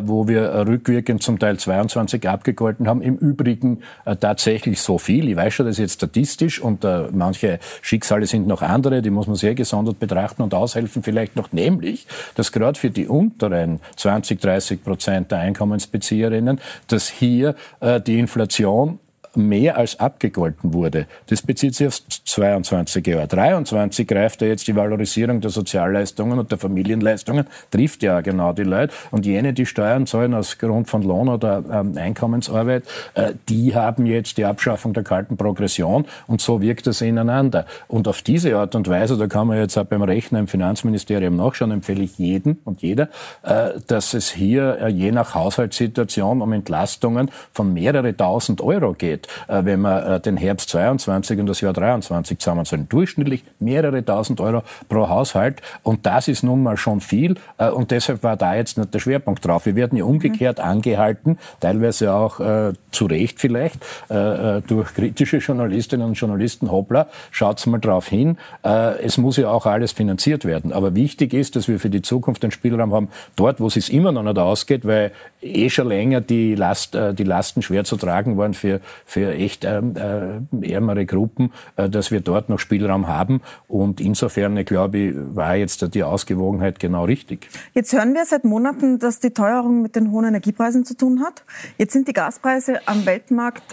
wo 0.02 0.28
wir 0.28 0.66
rückwirkend 0.66 1.22
zum 1.22 1.38
Teil 1.38 1.58
22 1.58 2.28
abgegolten 2.28 2.88
haben, 2.88 3.00
im 3.02 3.16
Übrigen 3.16 3.82
tatsächlich 4.20 4.80
so 4.80 4.98
viel. 4.98 5.28
Ich 5.28 5.36
weiß 5.36 5.54
schon, 5.60 5.66
das 5.66 5.76
ist 5.76 5.80
jetzt 5.80 5.94
statistisch 5.94 6.60
und 6.60 6.84
manche 7.12 7.58
Schicksale 7.82 8.26
sind 8.26 8.46
noch 8.46 8.62
andere, 8.62 9.02
die 9.02 9.10
muss 9.10 9.26
man 9.26 9.36
sehr 9.36 9.54
gesondert 9.54 9.98
betrachten 9.98 10.42
und 10.42 10.54
aushelfen 10.54 11.02
vielleicht 11.02 11.36
noch, 11.36 11.52
nämlich, 11.52 12.06
dass 12.34 12.52
gerade 12.52 12.78
für 12.78 12.90
die 12.90 13.06
unteren 13.06 13.80
20, 13.96 14.40
30 14.40 14.82
Prozent 14.82 15.30
der 15.30 15.38
Einkommensbezieherinnen, 15.38 16.60
dass 16.88 17.08
hier 17.08 17.54
äh, 17.80 18.00
die 18.00 18.18
Inflation 18.18 18.98
mehr 19.34 19.76
als 19.76 19.98
abgegolten 20.00 20.72
wurde. 20.72 21.06
Das 21.26 21.42
bezieht 21.42 21.74
sich 21.74 21.86
aufs 21.86 22.04
22 22.24 23.06
Jahr. 23.06 23.26
23 23.26 24.06
greift 24.06 24.42
ja 24.42 24.48
jetzt 24.48 24.66
die 24.66 24.76
Valorisierung 24.76 25.40
der 25.40 25.50
Sozialleistungen 25.50 26.38
und 26.38 26.50
der 26.50 26.58
Familienleistungen, 26.58 27.46
trifft 27.70 28.02
ja 28.02 28.20
genau 28.20 28.52
die 28.52 28.62
Leute. 28.62 28.92
Und 29.10 29.26
jene, 29.26 29.52
die 29.52 29.66
Steuern 29.66 30.06
zahlen 30.06 30.34
aus 30.34 30.58
Grund 30.58 30.88
von 30.88 31.02
Lohn 31.02 31.28
oder 31.28 31.62
ähm, 31.70 31.96
Einkommensarbeit, 31.96 32.84
äh, 33.14 33.32
die 33.48 33.74
haben 33.74 34.06
jetzt 34.06 34.38
die 34.38 34.44
Abschaffung 34.44 34.92
der 34.92 35.04
kalten 35.04 35.36
Progression 35.36 36.06
und 36.26 36.40
so 36.40 36.60
wirkt 36.60 36.86
das 36.86 37.00
ineinander. 37.00 37.66
Und 37.88 38.08
auf 38.08 38.22
diese 38.22 38.56
Art 38.56 38.74
und 38.74 38.88
Weise, 38.88 39.16
da 39.16 39.26
kann 39.26 39.46
man 39.46 39.58
jetzt 39.58 39.76
auch 39.76 39.84
beim 39.84 40.02
Rechner 40.02 40.38
im 40.38 40.48
Finanzministerium 40.48 41.36
nachschauen, 41.36 41.70
empfehle 41.70 42.02
ich 42.02 42.18
jeden 42.18 42.58
und 42.64 42.82
jeder, 42.82 43.08
äh, 43.42 43.70
dass 43.86 44.14
es 44.14 44.30
hier 44.30 44.78
äh, 44.80 44.88
je 44.88 45.12
nach 45.12 45.34
Haushaltssituation 45.34 46.42
um 46.42 46.52
Entlastungen 46.52 47.30
von 47.52 47.72
mehrere 47.72 48.16
tausend 48.16 48.60
Euro 48.60 48.92
geht. 48.92 49.19
Geht, 49.20 49.28
äh, 49.48 49.64
wenn 49.64 49.80
man 49.80 50.22
den 50.22 50.36
Herbst 50.36 50.70
22 50.70 51.38
und 51.40 51.46
das 51.46 51.60
Jahr 51.60 51.72
23 51.72 52.38
zusammenzahlen. 52.38 52.88
Durchschnittlich 52.88 53.44
mehrere 53.58 54.04
tausend 54.04 54.40
Euro 54.40 54.62
pro 54.88 55.08
Haushalt. 55.08 55.60
Und 55.82 56.06
das 56.06 56.28
ist 56.28 56.42
nun 56.42 56.62
mal 56.62 56.76
schon 56.76 57.00
viel. 57.00 57.36
Und 57.58 57.90
deshalb 57.90 58.22
war 58.22 58.36
da 58.36 58.54
jetzt 58.54 58.78
nicht 58.78 58.92
der 58.94 58.98
Schwerpunkt 58.98 59.44
drauf. 59.44 59.66
Wir 59.66 59.76
werden 59.76 59.96
ja 59.96 60.04
umgekehrt 60.04 60.58
mhm. 60.58 60.64
angehalten, 60.64 61.38
teilweise 61.60 62.12
auch 62.12 62.40
äh, 62.40 62.72
zu 62.90 63.06
Recht 63.06 63.40
vielleicht, 63.40 63.84
äh, 64.08 64.60
durch 64.66 64.94
kritische 64.94 65.38
Journalistinnen 65.38 66.06
und 66.06 66.14
Journalisten, 66.14 66.70
hoppla, 66.70 67.08
schaut's 67.30 67.66
mal 67.66 67.78
drauf 67.78 68.08
hin. 68.08 68.36
Äh, 68.64 69.02
es 69.02 69.18
muss 69.18 69.36
ja 69.36 69.48
auch 69.50 69.66
alles 69.66 69.92
finanziert 69.92 70.44
werden. 70.44 70.72
Aber 70.72 70.94
wichtig 70.94 71.32
ist, 71.32 71.56
dass 71.56 71.68
wir 71.68 71.78
für 71.78 71.90
die 71.90 72.02
Zukunft 72.02 72.42
einen 72.44 72.52
Spielraum 72.52 72.92
haben, 72.92 73.08
dort, 73.36 73.60
wo 73.60 73.66
es 73.66 73.88
immer 73.88 74.12
noch 74.12 74.22
nicht 74.22 74.38
ausgeht, 74.38 74.86
weil 74.86 75.12
eh 75.42 75.70
schon 75.70 75.88
länger 75.88 76.20
die, 76.20 76.54
Last, 76.54 76.94
äh, 76.94 77.14
die 77.14 77.24
Lasten 77.24 77.62
schwer 77.62 77.84
zu 77.84 77.96
tragen 77.96 78.36
waren 78.36 78.54
für, 78.54 78.80
für 79.10 79.32
echt 79.32 79.64
ähm, 79.64 79.94
äh, 79.96 80.72
ärmere 80.72 81.04
Gruppen, 81.04 81.52
äh, 81.74 81.90
dass 81.90 82.12
wir 82.12 82.20
dort 82.20 82.48
noch 82.48 82.60
Spielraum 82.60 83.08
haben. 83.08 83.42
Und 83.66 84.00
insofern, 84.00 84.64
glaube 84.64 84.98
ich, 84.98 85.14
war 85.34 85.56
jetzt 85.56 85.94
die 85.94 86.04
Ausgewogenheit 86.04 86.78
genau 86.78 87.04
richtig. 87.04 87.48
Jetzt 87.74 87.92
hören 87.92 88.14
wir 88.14 88.24
seit 88.24 88.44
Monaten, 88.44 89.00
dass 89.00 89.18
die 89.18 89.30
Teuerung 89.30 89.82
mit 89.82 89.96
den 89.96 90.12
hohen 90.12 90.26
Energiepreisen 90.26 90.84
zu 90.84 90.96
tun 90.96 91.22
hat. 91.24 91.44
Jetzt 91.76 91.92
sind 91.92 92.06
die 92.06 92.12
Gaspreise 92.12 92.86
am 92.86 93.04
Weltmarkt 93.04 93.64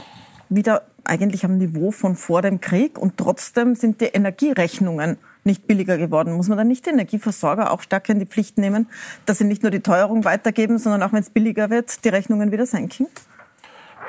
wieder 0.49 0.83
eigentlich 1.03 1.45
am 1.45 1.59
Niveau 1.59 1.91
von 1.91 2.15
vor 2.15 2.41
dem 2.41 2.59
Krieg 2.59 2.97
und 2.97 3.17
trotzdem 3.17 3.75
sind 3.75 4.01
die 4.01 4.05
Energierechnungen 4.05 5.17
nicht 5.43 5.67
billiger 5.67 5.99
geworden. 5.99 6.33
Muss 6.33 6.49
man 6.49 6.57
dann 6.57 6.67
nicht 6.67 6.87
die 6.87 6.89
Energieversorger 6.89 7.71
auch 7.71 7.81
stärker 7.81 8.11
in 8.11 8.19
die 8.19 8.25
Pflicht 8.25 8.57
nehmen, 8.57 8.87
dass 9.27 9.37
sie 9.37 9.45
nicht 9.45 9.61
nur 9.61 9.71
die 9.71 9.81
Teuerung 9.81 10.25
weitergeben, 10.25 10.79
sondern 10.79 11.03
auch 11.03 11.13
wenn 11.13 11.21
es 11.21 11.29
billiger 11.29 11.69
wird, 11.69 12.03
die 12.03 12.09
Rechnungen 12.09 12.51
wieder 12.51 12.65
senken? 12.65 13.07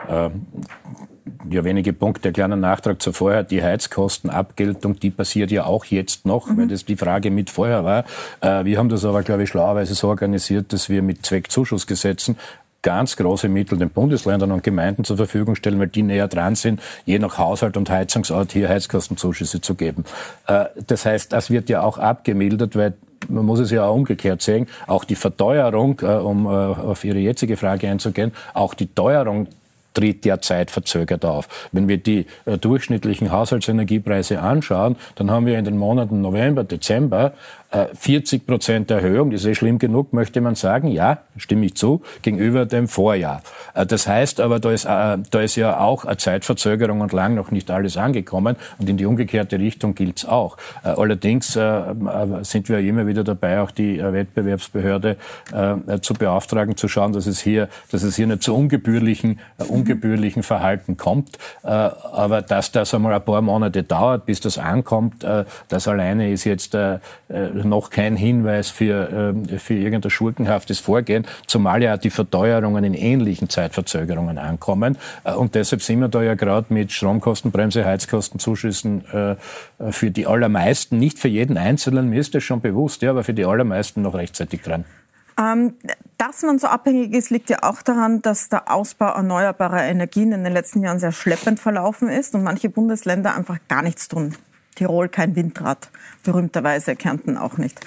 Ähm, 0.09 0.47
ja, 1.51 1.65
wenige 1.65 1.93
Punkte, 1.93 2.33
kleiner 2.33 2.57
Nachtrag 2.57 3.01
zu 3.01 3.13
vorher. 3.13 3.43
Die 3.43 3.63
Heizkostenabgeltung, 3.63 4.99
die 5.01 5.11
passiert 5.11 5.51
ja 5.51 5.65
auch 5.65 5.85
jetzt 5.87 6.27
noch, 6.27 6.47
mhm. 6.47 6.59
weil 6.59 6.69
das 6.69 6.85
die 6.85 6.97
Frage 6.97 7.31
mit 7.31 7.51
vorher 7.51 7.85
war. 7.85 8.05
Äh, 8.41 8.65
wir 8.65 8.79
haben 8.79 8.89
das 8.89 9.05
aber, 9.05 9.23
glaube 9.23 9.45
ich, 9.45 9.49
schlauerweise 9.49 9.95
so 9.95 10.09
organisiert, 10.09 10.73
dass 10.73 10.89
wir 10.89 11.03
mit 11.03 11.25
Zweckzuschussgesetzen 11.25 12.37
ganz 12.83 13.17
große 13.17 13.49
Mittel 13.49 13.79
den 13.79 13.91
Bundesländern 13.91 14.53
und 14.53 14.63
Gemeinden 14.63 15.05
zur 15.05 15.17
Verfügung 15.17 15.55
stellen, 15.57 15.79
weil 15.81 15.89
die 15.89 16.03
näher 16.03 16.29
dran 16.29 16.55
sind, 16.55 16.81
je 17.05 17.19
nach 17.19 17.39
Haushalt 17.39 17.77
und 17.77 17.91
Heizungsort 17.91 18.53
hier 18.53 18.69
Heizkostenzuschüsse 18.69 19.61
zu 19.61 19.75
geben. 19.75 20.05
Äh, 20.47 20.67
das 20.87 21.05
heißt, 21.05 21.33
das 21.33 21.51
wird 21.51 21.69
ja 21.69 21.83
auch 21.83 21.99
abgemildert, 21.99 22.77
weil 22.77 22.95
man 23.29 23.45
muss 23.45 23.59
es 23.59 23.71
ja 23.71 23.85
auch 23.85 23.95
umgekehrt 23.95 24.43
sehen, 24.43 24.69
auch 24.87 25.05
die 25.05 25.17
Verteuerung, 25.17 26.01
äh, 26.03 26.07
um 26.07 26.47
äh, 26.47 26.49
auf 26.49 27.05
Ihre 27.05 27.19
jetzige 27.19 27.57
Frage 27.57 27.89
einzugehen, 27.89 28.33
auch 28.55 28.75
die 28.75 28.87
Teuerung 28.87 29.49
tritt 29.99 30.25
derzeit 30.25 30.71
verzögert 30.71 31.25
auf. 31.25 31.49
Wenn 31.73 31.89
wir 31.89 31.99
die 31.99 32.27
durchschnittlichen 32.61 33.33
Haushaltsenergiepreise 33.33 34.41
anschauen, 34.41 34.97
dann 35.17 35.31
haben 35.31 35.47
wir 35.47 35.59
in 35.59 35.65
den 35.65 35.77
Monaten 35.77 36.21
November, 36.21 36.63
Dezember 36.63 37.33
40 37.71 38.47
Prozent 38.47 38.91
Erhöhung, 38.91 39.31
das 39.31 39.43
ist 39.43 39.47
eh 39.47 39.55
schlimm 39.55 39.79
genug, 39.79 40.15
möchte 40.15 40.41
man 40.41 40.55
sagen. 40.55 40.89
Ja, 40.89 41.19
stimme 41.37 41.67
ich 41.67 41.75
zu, 41.75 42.01
gegenüber 42.23 42.65
dem 42.65 42.89
Vorjahr. 42.89 43.43
Äh, 43.75 43.85
das 43.85 44.07
heißt 44.07 44.41
aber, 44.41 44.59
da 44.59 44.71
ist, 44.71 44.87
äh, 44.87 45.19
da 45.31 45.41
ist 45.41 45.57
ja 45.57 45.79
auch 45.79 46.07
eine 46.07 46.17
Zeitverzögerung 46.17 47.03
und 47.03 47.13
lang 47.13 47.35
noch 47.35 47.51
nicht 47.51 47.71
alles 47.71 47.99
angekommen 47.99 48.57
und 48.79 48.89
in 48.89 48.97
die 48.97 49.05
umgekehrte 49.05 49.59
Richtung 49.59 49.95
gilt 49.95 50.19
es 50.19 50.25
auch. 50.25 50.57
Äh, 50.83 50.89
allerdings 50.89 51.49
sind 51.53 52.69
wir 52.69 52.79
immer 52.79 53.07
wieder 53.07 53.25
dabei, 53.25 53.61
auch 53.61 53.71
die 53.71 53.99
Wettbewerbsbehörde 53.99 55.17
zu 56.03 56.15
beauftragen, 56.15 56.77
zu 56.77 56.89
schauen, 56.89 57.13
dass 57.13 57.27
es 57.27 57.41
hier, 57.41 57.69
dass 57.91 58.03
es 58.03 58.17
hier 58.17 58.27
nicht 58.27 58.43
zu 58.43 58.55
ungebührlichen, 58.55 59.41
ungebührlichen 59.57 59.88
Verhalten 60.43 60.97
kommt. 60.97 61.39
Aber 61.63 62.43
dass 62.43 62.73
das 62.73 62.95
einmal 62.95 63.15
ein 63.15 63.25
paar 63.25 63.43
Monate 63.43 63.83
dauert, 63.83 64.27
bis 64.27 64.41
das 64.41 64.59
ankommt, 64.59 65.25
das 65.69 65.89
alleine 65.89 66.31
ist 66.31 66.45
jetzt 66.45 66.77
noch 67.29 67.91
kein 67.91 68.17
Hinweis 68.17 68.71
für, 68.71 69.35
äh, 69.51 69.59
für 69.59 69.75
irgendein 69.75 70.11
schurkenhaftes 70.11 70.81
Vorgehen, 70.81 71.27
zumal 71.47 71.83
ja 71.83 71.97
die 71.97 72.11
Verteuerungen 72.11 72.85
in 72.85 72.95
ähnlichen 72.95 73.49
Zeitverzögerungen 73.49 74.39
ankommen. 74.39 74.99
Äh, 75.25 75.33
und 75.33 75.55
deshalb 75.55 75.83
sind 75.83 76.01
wir 76.01 76.09
da 76.09 76.23
ja 76.23 76.35
gerade 76.35 76.73
mit 76.73 76.93
Stromkostenbremse, 76.93 77.85
Heizkostenzuschüssen 77.85 79.05
äh, 79.13 79.37
für 79.93 80.11
die 80.11 80.27
allermeisten, 80.27 80.99
nicht 80.99 81.19
für 81.19 81.29
jeden 81.29 81.57
Einzelnen, 81.57 82.09
mir 82.11 82.21
ist 82.21 82.35
das 82.35 82.43
schon 82.43 82.61
bewusst, 82.61 83.03
ja, 83.03 83.11
aber 83.11 83.25
für 83.25 83.35
die 83.35 83.45
allermeisten 83.45 84.03
noch 84.03 84.15
rechtzeitig 84.15 84.63
dran. 84.63 84.85
Ähm, 85.39 85.75
dass 86.19 86.43
man 86.43 86.59
so 86.59 86.67
abhängig 86.67 87.15
ist, 87.15 87.31
liegt 87.31 87.49
ja 87.49 87.63
auch 87.63 87.83
daran, 87.83 88.23
dass 88.23 88.49
der 88.49 88.73
Ausbau 88.73 89.13
erneuerbarer 89.15 89.85
Energien 89.85 90.33
in 90.33 90.43
den 90.43 90.53
letzten 90.53 90.83
Jahren 90.83 90.99
sehr 90.99 91.13
schleppend 91.13 91.61
verlaufen 91.61 92.09
ist 92.09 92.35
und 92.35 92.43
manche 92.43 92.69
Bundesländer 92.69 93.35
einfach 93.35 93.59
gar 93.69 93.83
nichts 93.83 94.09
tun 94.09 94.35
Tirol 94.79 95.09
kein 95.09 95.35
Windrad, 95.35 95.91
berühmterweise 96.23 96.95
Kärnten 96.95 97.37
auch 97.37 97.59
nicht. 97.59 97.81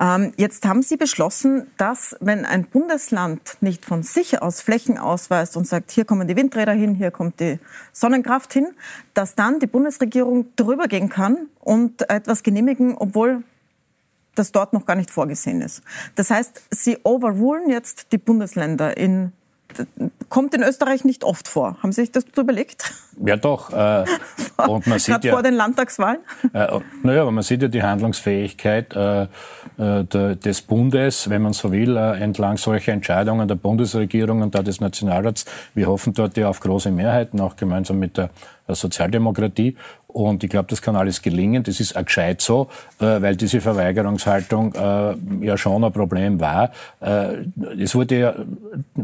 Ähm, 0.00 0.32
jetzt 0.36 0.64
haben 0.64 0.82
Sie 0.82 0.96
beschlossen, 0.96 1.66
dass 1.76 2.16
wenn 2.20 2.44
ein 2.44 2.64
Bundesland 2.64 3.56
nicht 3.60 3.84
von 3.84 4.04
sich 4.04 4.40
aus 4.40 4.60
Flächen 4.60 4.96
ausweist 4.96 5.56
und 5.56 5.66
sagt, 5.66 5.90
hier 5.90 6.04
kommen 6.04 6.28
die 6.28 6.36
Windräder 6.36 6.72
hin, 6.72 6.94
hier 6.94 7.10
kommt 7.10 7.40
die 7.40 7.58
Sonnenkraft 7.92 8.52
hin, 8.52 8.68
dass 9.12 9.34
dann 9.34 9.58
die 9.58 9.66
Bundesregierung 9.66 10.46
drüber 10.54 10.86
gehen 10.86 11.08
kann 11.08 11.48
und 11.58 12.08
etwas 12.08 12.44
genehmigen, 12.44 12.94
obwohl 12.96 13.42
das 14.38 14.52
dort 14.52 14.72
noch 14.72 14.86
gar 14.86 14.96
nicht 14.96 15.10
vorgesehen 15.10 15.60
ist. 15.60 15.82
Das 16.14 16.30
heißt, 16.30 16.62
Sie 16.70 16.98
overrulen 17.02 17.70
jetzt 17.70 18.12
die 18.12 18.18
Bundesländer 18.18 18.96
in 18.96 19.32
kommt 20.28 20.54
in 20.54 20.62
Österreich 20.62 21.04
nicht 21.04 21.24
oft 21.24 21.48
vor. 21.48 21.76
Haben 21.82 21.92
Sie 21.92 22.02
sich 22.02 22.12
das 22.12 22.24
überlegt? 22.36 22.92
Ja, 23.24 23.36
doch. 23.36 23.72
Äh, 23.72 24.04
und 24.66 24.86
man 24.86 24.98
sieht 24.98 25.24
ja, 25.24 25.32
vor 25.32 25.42
den 25.42 25.54
Landtagswahlen? 25.54 26.20
Äh, 26.52 26.80
naja, 27.02 27.22
aber 27.22 27.32
man 27.32 27.42
sieht 27.42 27.62
ja 27.62 27.68
die 27.68 27.82
Handlungsfähigkeit 27.82 28.94
äh, 28.94 29.22
äh, 29.78 30.04
des 30.36 30.62
Bundes, 30.62 31.30
wenn 31.30 31.42
man 31.42 31.52
so 31.52 31.72
will, 31.72 31.96
äh, 31.96 32.18
entlang 32.20 32.56
solcher 32.56 32.92
Entscheidungen 32.92 33.48
der 33.48 33.54
Bundesregierung 33.54 34.42
und 34.42 34.54
da 34.54 34.62
des 34.62 34.80
Nationalrats. 34.80 35.44
Wir 35.74 35.86
hoffen 35.86 36.14
dort 36.14 36.36
ja 36.36 36.48
auf 36.48 36.60
große 36.60 36.90
Mehrheiten, 36.90 37.40
auch 37.40 37.56
gemeinsam 37.56 37.98
mit 37.98 38.16
der 38.16 38.30
Sozialdemokratie. 38.68 39.76
Und 40.16 40.42
ich 40.42 40.48
glaube, 40.48 40.66
das 40.70 40.80
kann 40.80 40.96
alles 40.96 41.20
gelingen. 41.20 41.62
Das 41.62 41.78
ist 41.78 41.94
auch 41.94 42.02
gescheit 42.06 42.40
so, 42.40 42.68
äh, 43.00 43.20
weil 43.20 43.36
diese 43.36 43.60
Verweigerungshaltung 43.60 44.72
äh, 44.72 45.14
ja 45.44 45.58
schon 45.58 45.84
ein 45.84 45.92
Problem 45.92 46.40
war. 46.40 46.70
Äh, 47.00 47.44
es 47.78 47.94
wurde 47.94 48.18
ja 48.18 48.34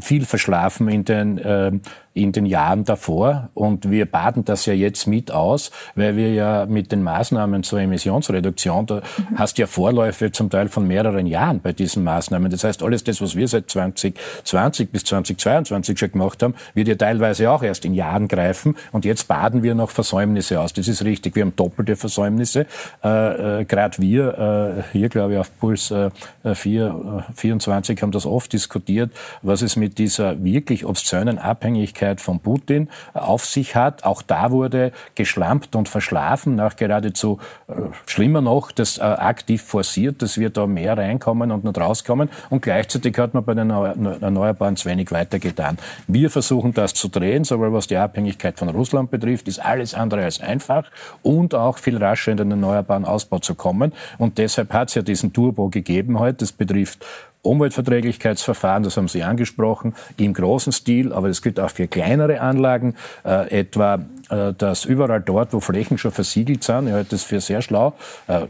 viel 0.01 0.25
verschlafen 0.25 0.89
in 0.89 1.05
den 1.05 1.83
in 2.15 2.33
den 2.33 2.47
Jahren 2.47 2.85
davor. 2.85 3.51
Und 3.55 3.91
wir 3.91 4.07
baden 4.07 4.45
das 4.45 4.67
ja 4.67 4.73
jetzt 4.73 5.07
mit 5.07 5.31
aus, 5.31 5.71
weil 5.95 6.17
wir 6.17 6.33
ja 6.33 6.67
mit 6.67 6.93
den 6.93 7.03
Maßnahmen 7.03 7.63
zur 7.63 7.81
Emissionsreduktion, 7.81 8.87
da 8.87 8.97
mhm. 8.97 9.39
hast 9.39 9.59
ja 9.59 9.67
Vorläufe 9.67 10.31
zum 10.33 10.51
Teil 10.51 10.69
von 10.69 10.87
mehreren 10.87 11.27
Jahren 11.27 11.61
bei 11.61 11.73
diesen 11.73 12.05
Maßnahmen. 12.05 12.51
Das 12.51 12.65
heißt, 12.65 12.83
alles 12.83 13.05
das, 13.05 13.21
was 13.21 13.35
wir 13.35 13.49
seit 13.49 13.71
2020 13.71 14.91
bis 14.91 15.05
2022 15.05 15.99
schon 15.99 16.13
gemacht 16.13 16.43
haben, 16.43 16.55
wird 16.75 16.89
ja 16.89 16.95
teilweise 16.95 17.51
auch 17.51 17.63
erst 17.63 17.85
in 17.85 17.95
Jahren 17.95 18.29
greifen. 18.29 18.77
Und 18.93 19.05
jetzt 19.05 19.29
baden 19.29 19.63
wir 19.63 19.75
noch 19.75 19.91
Versäumnisse 19.91 20.61
aus. 20.61 20.73
Das 20.73 20.89
ist 20.89 21.02
richtig. 21.05 21.35
Wir 21.37 21.43
haben 21.43 21.57
doppelte 21.57 21.97
Versäumnisse. 21.97 22.67
Äh, 23.03 23.61
äh, 23.61 23.65
Gerade 23.65 23.99
wir, 23.99 24.85
äh, 24.93 24.93
hier 24.93 25.09
glaube 25.09 25.35
ich 25.35 25.39
auf 25.39 25.51
Puls 25.59 25.91
äh, 25.91 26.11
4, 26.55 27.25
24 27.35 28.03
haben 28.03 28.13
das 28.13 28.27
oft 28.27 28.53
diskutiert, 28.53 29.11
was 29.43 29.63
es 29.63 29.77
mit 29.77 29.99
dieser 29.99 30.43
wirklich 30.43 30.85
obszönen 30.85 31.39
Abhängigkeit 31.39 32.21
von 32.21 32.41
Putin 32.41 32.89
auf 33.15 33.45
sich 33.45 33.77
hat. 33.77 34.05
Auch 34.05 34.23
da 34.23 34.51
wurde 34.51 34.93
geschlampt 35.15 35.77
und 35.77 35.89
verschlafen, 35.89 36.55
nach 36.57 36.77
geradezu 36.77 37.39
äh, 37.69 37.73
schlimmer 38.07 38.41
noch, 38.41 38.73
das 38.73 38.99
äh, 38.99 39.03
aktiv 39.03 39.63
forciert, 39.63 40.23
dass 40.23 40.39
wir 40.39 40.51
da 40.51 40.67
mehr 40.67 40.97
reinkommen 40.97 41.51
und 41.51 41.65
nicht 41.65 41.79
rauskommen. 41.79 42.29
Und 42.51 42.63
gleichzeitig 42.63 43.17
hat 43.19 43.35
man 43.35 43.45
bei 43.45 43.55
den 43.55 43.71
Erneuerbaren 43.71 44.77
zu 44.77 44.89
wenig 44.89 45.11
weitergetan. 45.11 45.79
Wir 46.07 46.31
versuchen 46.31 46.75
das 46.75 46.95
zu 46.95 47.09
drehen, 47.09 47.45
sowohl 47.45 47.73
was 47.73 47.87
die 47.87 47.97
Abhängigkeit 47.97 48.59
von 48.59 48.69
Russland 48.69 49.11
betrifft, 49.11 49.49
ist 49.49 49.59
alles 49.59 49.95
andere 49.95 50.25
als 50.25 50.41
einfach 50.41 50.91
und 51.23 51.55
auch 51.55 51.79
viel 51.79 51.97
rascher 51.97 52.33
in 52.33 52.39
den 52.39 52.51
erneuerbaren 52.51 53.05
Ausbau 53.05 53.39
zu 53.39 53.55
kommen. 53.55 53.93
Und 54.19 54.39
deshalb 54.39 54.73
hat 54.73 54.89
es 54.89 54.95
ja 54.95 55.03
diesen 55.03 55.33
Turbo 55.33 55.69
gegeben 55.69 56.19
heute. 56.19 56.39
Das 56.39 56.53
betrifft 56.53 57.05
Umweltverträglichkeitsverfahren, 57.43 58.85
das 58.85 58.97
haben 58.97 59.09
Sie 59.09 59.25
angesprochen, 59.25 59.95
im 60.17 60.33
großen 60.33 60.73
Stil, 60.73 61.13
aber 61.13 61.29
das 61.29 61.43
gilt 61.43 61.59
auch 61.59 61.71
für 61.71 61.89
kleinere 61.89 62.41
Anlagen, 62.41 62.95
äh, 63.25 63.61
etwa 63.61 64.01
äh, 64.31 64.55
dass 64.55 64.85
überall 64.85 65.21
dort, 65.21 65.53
wo 65.53 65.61
Flächen 65.61 65.99
schon 65.99 66.13
versiegelt 66.13 66.63
sind, 66.63 66.87
ich 66.87 66.93
halte 66.93 67.11
das 67.11 67.25
für 67.25 67.41
sehr 67.41 67.61
schlau, 67.61 67.95
äh, 68.29 68.47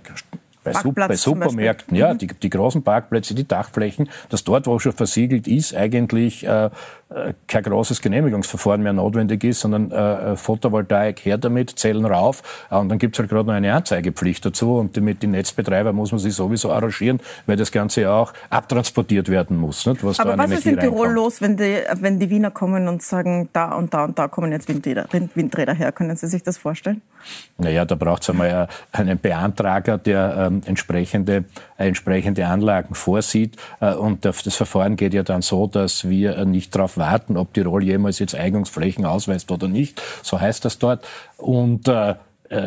bei, 0.64 0.72
Super, 0.72 1.08
bei 1.08 1.16
Supermärkten, 1.16 1.96
ja, 1.96 2.12
mhm. 2.14 2.18
die, 2.18 2.26
die 2.28 2.50
großen 2.50 2.82
Parkplätze, 2.82 3.34
die 3.34 3.46
Dachflächen, 3.46 4.08
dass 4.28 4.44
dort, 4.44 4.66
wo 4.66 4.78
schon 4.78 4.92
versiegelt 4.92 5.48
ist, 5.48 5.74
eigentlich 5.74 6.46
äh, 6.46 6.70
äh, 7.14 7.34
kein 7.46 7.62
großes 7.62 8.00
Genehmigungsverfahren 8.00 8.82
mehr 8.82 8.92
notwendig 8.92 9.44
ist, 9.44 9.60
sondern 9.60 9.90
äh, 9.90 10.32
äh, 10.32 10.36
Photovoltaik 10.36 11.24
her 11.24 11.38
damit, 11.38 11.78
Zellen 11.78 12.06
rauf. 12.06 12.42
Äh, 12.70 12.76
und 12.76 12.88
dann 12.88 12.98
gibt's 12.98 13.18
halt 13.18 13.28
gerade 13.28 13.46
noch 13.46 13.54
eine 13.54 13.72
Anzeigepflicht 13.74 14.44
dazu. 14.44 14.76
Und 14.76 14.96
mit 14.96 15.22
den 15.22 15.32
Netzbetreibern 15.32 15.94
muss 15.94 16.12
man 16.12 16.18
sich 16.18 16.34
sowieso 16.34 16.72
arrangieren, 16.72 17.20
weil 17.46 17.56
das 17.56 17.72
Ganze 17.72 18.02
ja 18.02 18.14
auch 18.14 18.32
abtransportiert 18.50 19.28
werden 19.28 19.56
muss. 19.56 19.84
Nicht, 19.86 20.04
was 20.04 20.20
Aber 20.20 20.38
was 20.38 20.50
ist 20.50 20.66
in 20.66 20.78
Tirol 20.78 21.08
reinkommt. 21.08 21.14
los, 21.14 21.40
wenn 21.40 21.56
die, 21.56 21.78
wenn 22.00 22.18
die 22.18 22.30
Wiener 22.30 22.50
kommen 22.50 22.88
und 22.88 23.02
sagen, 23.02 23.48
da 23.52 23.74
und 23.74 23.92
da 23.92 24.04
und 24.04 24.18
da 24.18 24.28
kommen 24.28 24.52
jetzt 24.52 24.68
Windräder, 24.68 25.06
Windräder 25.34 25.74
her? 25.74 25.92
Können 25.92 26.16
Sie 26.16 26.26
sich 26.26 26.42
das 26.42 26.58
vorstellen? 26.58 27.02
Naja, 27.58 27.84
da 27.84 27.94
braucht 27.94 28.22
es 28.22 28.30
einmal 28.30 28.68
einen 28.92 29.18
Beantrager, 29.18 29.98
der 29.98 30.51
entsprechende, 30.66 31.44
äh, 31.78 31.88
entsprechende 31.88 32.46
Anlagen 32.46 32.94
vorsieht. 32.94 33.56
Äh, 33.80 33.94
und 33.94 34.24
das 34.24 34.54
Verfahren 34.54 34.96
geht 34.96 35.14
ja 35.14 35.22
dann 35.22 35.42
so, 35.42 35.66
dass 35.66 36.08
wir 36.08 36.36
äh, 36.36 36.44
nicht 36.44 36.74
darauf 36.74 36.96
warten, 36.96 37.36
ob 37.36 37.54
Tirol 37.54 37.82
jemals 37.82 38.18
jetzt 38.18 38.34
Eignungsflächen 38.34 39.06
ausweist 39.06 39.50
oder 39.50 39.68
nicht. 39.68 40.02
So 40.22 40.40
heißt 40.40 40.64
das 40.64 40.78
dort. 40.78 41.04
Und 41.38 41.88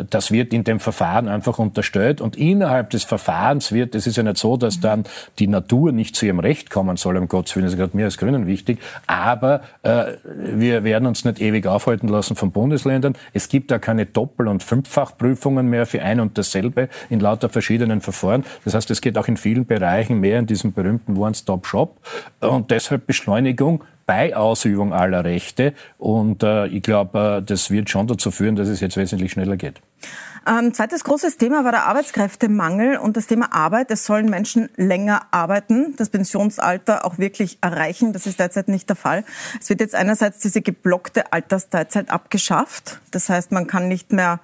das 0.10 0.32
wird 0.32 0.54
in 0.54 0.64
dem 0.64 0.80
Verfahren 0.80 1.28
einfach 1.28 1.60
unterstellt 1.60 2.22
und 2.22 2.38
innerhalb 2.38 2.90
des 2.90 3.04
Verfahrens 3.04 3.72
wird, 3.72 3.96
es 3.96 4.08
ist 4.08 4.18
ja 4.18 4.24
nicht 4.24 4.38
so, 4.38 4.58
dass 4.58 4.80
dann 4.80 5.06
die 5.40 5.48
Natur 5.48 5.92
nicht 5.92 6.16
zu 6.16 6.26
ihrem 6.26 6.40
Recht 6.40 6.70
kommen 6.70 6.98
soll, 6.98 7.18
um 7.18 7.28
Gottes 7.28 7.56
Willen, 7.56 7.66
das 7.66 7.74
ist 7.74 7.80
gerade 7.80 7.96
mir 7.96 8.06
als 8.06 8.18
Grünen 8.18 8.48
wichtig, 8.48 8.80
aber 9.08 9.62
äh, 9.84 10.14
wir 10.24 10.84
werden 10.84 11.08
uns 11.08 11.26
nicht 11.26 11.40
ewig 11.40 11.68
aufhalten 11.68 12.08
lassen 12.08 12.36
von 12.36 12.52
Bundesländern. 12.52 13.16
Es 13.34 13.50
gibt 13.50 13.72
da 13.72 13.80
keine 13.80 14.06
Doppel- 14.06 14.48
und 14.48 14.64
Fünffachprüfungen 14.64 15.70
mehr 15.70 15.86
für 15.86 16.02
ein 16.02 16.20
und 16.20 16.38
dasselbe 16.38 16.90
in 17.10 17.20
lauter 17.20 17.50
verschiedenen 17.50 18.02
Verfahren. 18.02 18.44
Das 18.64 18.74
heißt, 18.74 18.90
es 18.92 19.02
geht 19.02 19.18
auch 19.18 19.28
in 19.28 19.38
vielen 19.38 19.66
Bereichen 19.66 20.20
mehr 20.20 20.40
in 20.40 20.48
diesem 20.48 20.74
berühmten 20.74 21.18
One-Stop-Shop 21.18 22.00
und 22.40 22.72
deshalb 22.72 23.08
Beschleunigung 23.08 23.84
bei 24.06 24.36
Ausübung 24.36 24.94
aller 24.94 25.24
Rechte. 25.24 25.74
Und 25.98 26.44
äh, 26.44 26.68
ich 26.68 26.84
glaube, 26.84 27.40
äh, 27.42 27.46
das 27.46 27.72
wird 27.72 27.90
schon 27.90 28.08
dazu 28.08 28.32
führen, 28.32 28.56
dass 28.56 28.68
es 28.68 28.80
jetzt 28.80 28.98
wesentlich 28.98 29.32
schneller 29.32 29.58
geht. 29.58 29.82
Ähm, 30.48 30.76
zweites 30.76 31.04
großes 31.04 31.38
Thema 31.38 31.64
war 31.64 31.72
der 31.72 31.86
Arbeitskräftemangel 31.86 32.98
und 32.98 33.18
das 33.18 33.26
Thema 33.26 33.52
Arbeit. 33.52 33.90
Es 33.90 34.06
sollen 34.06 34.30
Menschen 34.30 34.70
länger 34.76 35.24
arbeiten, 35.32 35.96
das 35.98 36.10
Pensionsalter 36.10 37.04
auch 37.04 37.18
wirklich 37.18 37.58
erreichen. 37.62 38.14
Das 38.14 38.28
ist 38.28 38.40
derzeit 38.40 38.68
nicht 38.68 38.88
der 38.88 38.96
Fall. 38.96 39.24
Es 39.60 39.70
wird 39.70 39.82
jetzt 39.82 39.96
einerseits 39.96 40.40
diese 40.40 40.62
geblockte 40.62 41.34
Altersteilzeit 41.34 42.12
abgeschafft. 42.12 43.00
Das 43.10 43.28
heißt, 43.30 43.52
man 43.52 43.66
kann 43.66 43.88
nicht 43.88 44.14
mehr 44.14 44.40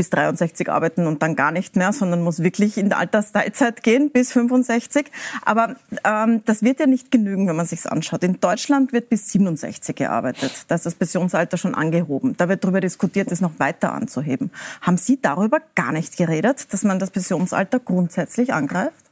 bis 0.00 0.08
63 0.08 0.70
arbeiten 0.70 1.06
und 1.06 1.20
dann 1.20 1.36
gar 1.36 1.52
nicht 1.52 1.76
mehr, 1.76 1.92
sondern 1.92 2.22
muss 2.22 2.42
wirklich 2.42 2.78
in 2.78 2.90
Altersteilzeit 2.90 3.82
gehen 3.82 4.10
bis 4.10 4.32
65. 4.32 5.10
Aber 5.44 5.76
ähm, 6.04 6.40
das 6.46 6.62
wird 6.62 6.80
ja 6.80 6.86
nicht 6.86 7.10
genügen, 7.10 7.46
wenn 7.46 7.56
man 7.56 7.66
sich 7.66 7.84
anschaut. 7.84 8.24
In 8.24 8.40
Deutschland 8.40 8.94
wird 8.94 9.10
bis 9.10 9.30
67 9.30 9.94
gearbeitet. 9.94 10.64
Da 10.68 10.76
ist 10.76 10.86
das 10.86 10.94
Pensionsalter 10.94 11.58
schon 11.58 11.74
angehoben. 11.74 12.34
Da 12.38 12.48
wird 12.48 12.64
darüber 12.64 12.80
diskutiert, 12.80 13.30
es 13.30 13.42
noch 13.42 13.58
weiter 13.58 13.92
anzuheben. 13.92 14.50
Haben 14.80 14.96
Sie 14.96 15.20
darüber 15.20 15.58
gar 15.74 15.92
nicht 15.92 16.16
geredet, 16.16 16.72
dass 16.72 16.82
man 16.82 16.98
das 16.98 17.10
Pensionsalter 17.10 17.78
grundsätzlich 17.78 18.54
angreift? 18.54 19.04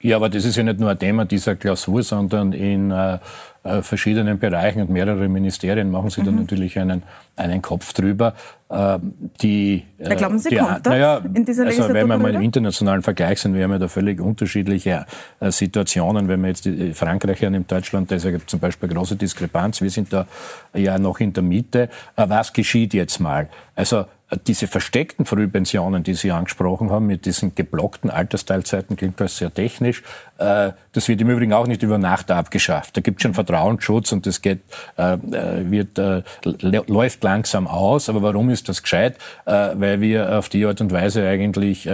Ja, 0.00 0.16
aber 0.16 0.30
das 0.30 0.44
ist 0.44 0.56
ja 0.56 0.64
nicht 0.64 0.80
nur 0.80 0.90
ein 0.90 0.98
Thema 0.98 1.26
dieser 1.26 1.54
Klausur, 1.54 2.02
sondern 2.02 2.52
in 2.52 2.90
äh, 2.90 3.20
äh, 3.64 3.82
verschiedenen 3.82 4.38
Bereichen 4.38 4.82
und 4.82 4.90
mehrere 4.90 5.28
Ministerien 5.28 5.90
machen 5.90 6.10
sich 6.10 6.22
mhm. 6.22 6.26
da 6.26 6.32
natürlich 6.32 6.78
einen, 6.78 7.02
einen 7.34 7.62
Kopf 7.62 7.94
drüber. 7.94 8.34
Äh, 8.68 8.98
die, 9.40 9.84
äh, 9.98 10.14
glauben 10.14 10.38
Sie, 10.38 10.50
die, 10.50 10.56
kommt 10.56 10.84
naja, 10.84 11.22
in 11.32 11.44
dieser 11.44 11.66
also 11.66 11.88
wenn 11.88 12.06
wir 12.06 12.18
mal 12.18 12.34
im 12.34 12.42
internationalen 12.42 13.02
Vergleich 13.02 13.40
sind, 13.40 13.54
wir 13.54 13.64
haben 13.64 13.72
ja 13.72 13.78
da 13.78 13.88
völlig 13.88 14.20
unterschiedliche 14.20 15.06
äh, 15.40 15.50
Situationen. 15.50 16.28
Wenn 16.28 16.42
man 16.42 16.50
jetzt 16.50 16.66
die, 16.66 16.92
Frankreich 16.92 17.40
hernimmt, 17.40 17.72
Deutschland, 17.72 18.10
da 18.10 18.16
ist 18.16 18.24
ja 18.24 18.32
zum 18.46 18.60
Beispiel 18.60 18.88
große 18.88 19.16
Diskrepanz. 19.16 19.80
Wir 19.80 19.90
sind 19.90 20.12
da 20.12 20.26
ja 20.74 20.98
noch 20.98 21.20
in 21.20 21.32
der 21.32 21.42
Mitte. 21.42 21.88
Äh, 22.16 22.28
was 22.28 22.52
geschieht 22.52 22.92
jetzt 22.92 23.18
mal? 23.18 23.48
Also 23.74 24.04
diese 24.36 24.66
versteckten 24.66 25.26
Frühpensionen, 25.26 26.02
die 26.02 26.14
Sie 26.14 26.30
angesprochen 26.30 26.90
haben, 26.90 27.06
mit 27.06 27.26
diesen 27.26 27.54
geblockten 27.54 28.10
Altersteilzeiten, 28.10 28.96
klingt 28.96 29.20
das 29.20 29.36
sehr 29.36 29.52
technisch. 29.52 30.02
Äh, 30.38 30.72
das 30.92 31.08
wird 31.08 31.20
im 31.20 31.30
Übrigen 31.30 31.52
auch 31.52 31.66
nicht 31.66 31.82
über 31.82 31.98
Nacht 31.98 32.30
abgeschafft. 32.30 32.96
Da 32.96 33.00
gibt 33.00 33.18
es 33.18 33.22
schon 33.22 33.34
Vertrauensschutz 33.34 34.12
und 34.12 34.26
das 34.26 34.42
geht, 34.42 34.60
äh, 34.96 35.14
äh, 35.14 35.70
wird, 35.70 35.98
läuft 36.88 37.24
langsam 37.24 37.66
aus. 37.66 38.08
Aber 38.08 38.22
warum 38.22 38.50
ist 38.50 38.68
das 38.68 38.82
gescheit? 38.82 39.16
Weil 39.44 40.00
wir 40.00 40.38
auf 40.38 40.48
die 40.48 40.64
Art 40.64 40.80
und 40.80 40.92
Weise 40.92 41.26
eigentlich 41.26 41.88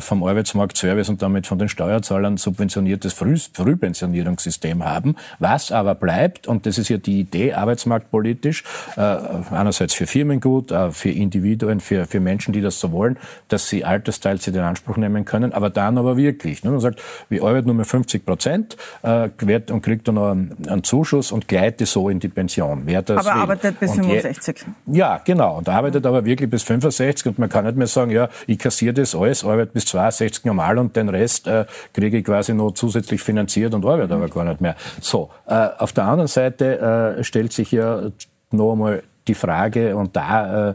vom 0.00 0.24
Arbeitsmarktservice 0.24 1.08
und 1.08 1.22
damit 1.22 1.46
von 1.46 1.58
den 1.58 1.68
Steuerzahlern 1.68 2.36
subventioniertes 2.36 3.12
Früh 3.12 3.36
Frühpensionierungssystem 3.36 4.84
haben. 4.84 5.16
Was 5.38 5.72
aber 5.72 5.94
bleibt, 5.94 6.46
und 6.46 6.66
das 6.66 6.78
ist 6.78 6.88
ja 6.88 6.98
die 6.98 7.20
Idee 7.20 7.52
arbeitsmarktpolitisch, 7.52 8.64
einerseits 8.96 9.94
für 9.94 10.06
Firmen 10.06 10.40
gut, 10.40 10.72
für 10.92 11.10
Individuen, 11.10 11.59
für, 11.80 12.06
für 12.06 12.20
Menschen, 12.20 12.52
die 12.52 12.60
das 12.60 12.80
so 12.80 12.92
wollen, 12.92 13.16
dass 13.48 13.68
sie 13.68 13.84
Altersteilzeit 13.84 14.54
in 14.54 14.60
Anspruch 14.60 14.96
nehmen 14.96 15.24
können, 15.24 15.52
aber 15.52 15.70
dann 15.70 15.98
aber 15.98 16.16
wirklich. 16.16 16.64
Ne? 16.64 16.70
Man 16.70 16.80
sagt, 16.80 17.02
wir 17.28 17.42
arbeiten 17.42 17.66
nur 17.66 17.76
mehr 17.76 17.84
50 17.84 18.24
Prozent 18.24 18.76
äh, 19.02 19.28
und 19.70 19.82
kriegt 19.82 20.08
dann 20.08 20.16
noch 20.16 20.30
einen, 20.30 20.56
einen, 20.66 20.84
Zuschuss 20.84 21.32
und 21.32 21.48
gleite 21.48 21.86
so 21.86 22.08
in 22.08 22.20
die 22.20 22.28
Pension. 22.28 22.82
Wer 22.84 23.02
das 23.02 23.26
aber 23.26 23.36
will. 23.36 23.42
arbeitet 23.42 23.80
bis 23.80 23.90
und 23.90 24.04
65. 24.04 24.64
ja, 24.86 25.20
genau. 25.24 25.58
Und 25.58 25.68
arbeitet 25.68 26.06
aber 26.06 26.24
wirklich 26.24 26.48
bis 26.48 26.62
65 26.62 27.26
und 27.26 27.38
man 27.38 27.48
kann 27.48 27.64
nicht 27.64 27.76
mehr 27.76 27.86
sagen, 27.86 28.10
ja, 28.10 28.28
ich 28.46 28.58
kassiere 28.58 28.94
das 28.94 29.14
alles, 29.14 29.44
arbeite 29.44 29.72
bis 29.72 29.86
62 29.86 30.44
normal 30.44 30.78
und 30.78 30.96
den 30.96 31.08
Rest 31.08 31.46
äh, 31.46 31.66
kriege 31.92 32.18
ich 32.18 32.24
quasi 32.24 32.54
noch 32.54 32.72
zusätzlich 32.72 33.22
finanziert 33.22 33.74
und 33.74 33.84
arbeite 33.84 34.14
aber 34.14 34.28
gar 34.28 34.44
nicht 34.44 34.60
mehr. 34.60 34.76
So, 35.00 35.30
äh, 35.46 35.68
auf 35.78 35.92
der 35.92 36.04
anderen 36.04 36.28
Seite 36.28 37.16
äh, 37.18 37.24
stellt 37.24 37.52
sich 37.52 37.72
ja 37.72 38.10
noch 38.50 38.72
einmal 38.72 39.02
die 39.28 39.34
Frage, 39.34 39.96
und 39.96 40.16
da 40.16 40.70
äh, 40.70 40.74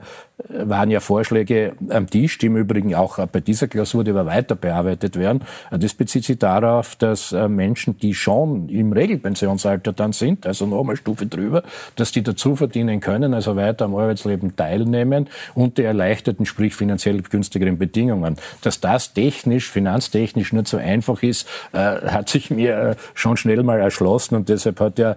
waren 0.50 0.91
ja 0.91 1.00
Vorschläge 1.00 1.74
am 1.89 2.10
Tisch, 2.10 2.38
die 2.38 2.48
im 2.48 2.58
Übrigen 2.58 2.93
auch 2.93 3.26
bei 3.28 3.39
dieser 3.39 3.67
Klausur, 3.67 4.04
die 4.04 4.13
wir 4.13 4.26
weiter 4.26 4.56
bearbeitet 4.56 5.17
werden. 5.17 5.41
Das 5.71 5.93
bezieht 5.93 6.26
sich 6.26 6.38
darauf, 6.38 6.98
dass 6.98 7.32
äh, 7.32 7.48
Menschen, 7.48 7.98
die 7.98 8.13
schon 8.13 8.67
im 8.67 8.91
Regelpensionsalter 8.91 9.93
dann 9.93 10.12
sind, 10.12 10.45
also 10.45 10.65
nochmal 10.65 10.98
Stufe 10.98 11.26
drüber, 11.26 11.63
dass 11.95 12.12
die 12.12 12.21
dazu 12.21 12.56
verdienen 12.58 13.00
können, 13.00 13.34
also 13.34 13.56
weiter 13.56 13.86
am 13.86 13.95
Arbeitsleben 13.95 14.58
teilnehmen 14.58 15.30
unter 15.54 15.84
erleichterten, 15.84 16.45
sprich 16.45 16.76
finanziell 16.76 17.21
günstigeren 17.21 17.78
Bedingungen. 17.78 18.36
Dass 18.62 18.82
das 18.82 19.13
technisch, 19.13 19.69
finanztechnisch 19.69 20.52
nicht 20.52 20.67
so 20.67 20.78
einfach 20.78 21.24
ist, 21.24 21.48
äh, 21.71 21.78
hat 21.78 22.28
sich 22.28 22.52
mir 22.52 22.78
äh, 22.78 22.95
schon 23.13 23.38
schnell 23.38 23.63
mal 23.63 23.80
erschlossen 23.80 24.36
und 24.36 24.50
deshalb 24.50 24.80
hat 24.80 25.00
ja 25.00 25.15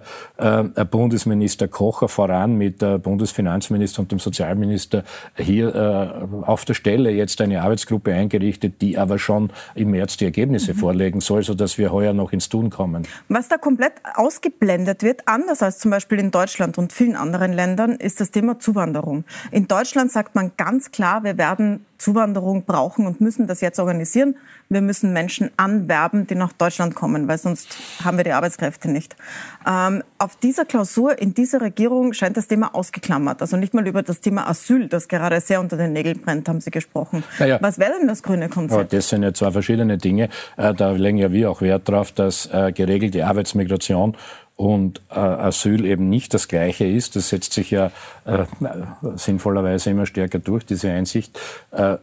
Bundesminister 0.89 1.67
Kocher 1.67 2.07
voran 2.07 2.55
mit 2.55 2.79
Bundesfinanzminister 2.79 4.01
und 4.01 4.11
dem 4.11 4.19
Sozialminister 4.19 5.03
hier 5.35 5.75
äh, 5.75 6.45
auf 6.45 6.65
der 6.65 6.73
Stelle 6.73 7.11
jetzt 7.11 7.41
eine 7.41 7.61
Arbeitsgruppe 7.61 8.13
eingerichtet, 8.13 8.81
die 8.81 8.97
aber 8.97 9.19
schon 9.19 9.51
im 9.75 9.91
März 9.91 10.17
die 10.17 10.25
Ergebnisse 10.25 10.73
mhm. 10.73 10.77
vorlegen 10.77 11.21
soll, 11.21 11.43
sodass 11.43 11.77
wir 11.77 11.91
heuer 11.91 12.13
noch 12.13 12.31
ins 12.31 12.49
Tun 12.49 12.69
kommen. 12.69 13.07
Was 13.27 13.47
da 13.47 13.57
komplett 13.57 13.93
ausgeblendet 14.15 15.03
wird, 15.03 15.27
anders 15.27 15.61
als 15.61 15.79
zum 15.79 15.91
Beispiel 15.91 16.19
in 16.19 16.31
Deutschland 16.31 16.77
und 16.77 16.93
vielen 16.93 17.15
anderen 17.15 17.53
Ländern, 17.53 17.91
ist 17.91 18.19
das 18.19 18.31
Thema 18.31 18.59
Zuwanderung. 18.59 19.23
In 19.51 19.67
Deutschland 19.67 20.11
sagt 20.11 20.35
man 20.35 20.51
ganz 20.57 20.91
klar, 20.91 21.23
wir 21.23 21.37
werden 21.37 21.85
Zuwanderung 21.99 22.63
brauchen 22.63 23.05
und 23.05 23.21
müssen 23.21 23.45
das 23.45 23.61
jetzt 23.61 23.79
organisieren. 23.79 24.35
Wir 24.69 24.81
müssen 24.81 25.13
Menschen 25.13 25.51
anwerben, 25.57 26.25
die 26.25 26.35
nach 26.35 26.53
Deutschland 26.53 26.95
kommen, 26.95 27.27
weil 27.27 27.37
sonst 27.37 27.77
haben 28.03 28.17
wir 28.17 28.23
die 28.23 28.31
Arbeitskräfte 28.31 28.89
nicht. 28.89 29.15
Ähm, 29.67 30.03
auf 30.17 30.35
dieser 30.37 30.65
Klausur 30.65 31.19
in 31.19 31.33
dieser 31.33 31.61
Regierung 31.61 32.13
scheint 32.13 32.37
das 32.37 32.47
Thema 32.47 32.73
ausgeklammert. 32.73 33.41
Also 33.41 33.57
nicht 33.57 33.73
mal 33.73 33.85
über 33.87 34.01
das 34.01 34.21
Thema 34.21 34.47
Asyl, 34.47 34.87
das 34.87 35.07
gerade 35.07 35.41
sehr 35.41 35.59
unter 35.59 35.77
den 35.77 35.93
Nägeln 35.93 36.21
brennt, 36.21 36.47
haben 36.49 36.61
Sie 36.61 36.71
gesprochen. 36.71 37.23
Ja. 37.39 37.61
Was 37.61 37.77
wäre 37.79 37.93
denn 37.99 38.07
das 38.07 38.23
grüne 38.23 38.49
Konzept? 38.49 38.93
Das 38.93 39.09
sind 39.09 39.23
ja 39.23 39.33
zwei 39.33 39.51
verschiedene 39.51 39.97
Dinge. 39.97 40.29
Äh, 40.57 40.73
da 40.73 40.91
legen 40.91 41.17
ja 41.17 41.31
wir 41.31 41.51
auch 41.51 41.61
Wert 41.61 41.89
darauf, 41.89 42.11
dass 42.11 42.47
äh, 42.47 42.71
geregelte 42.71 43.25
Arbeitsmigration 43.25 44.15
und 44.59 45.01
äh, 45.09 45.13
Asyl 45.17 45.85
eben 45.85 46.09
nicht 46.09 46.33
das 46.33 46.49
Gleiche 46.49 46.85
ist. 46.85 47.15
Das 47.15 47.29
setzt 47.29 47.53
sich 47.53 47.71
ja 47.71 47.91
äh, 48.25 48.43
sinnvollerweise 49.15 49.89
immer 49.91 50.05
stärker 50.05 50.39
durch, 50.39 50.65
diese 50.65 50.91
Einsicht. 50.91 51.39
Äh, 51.71 51.95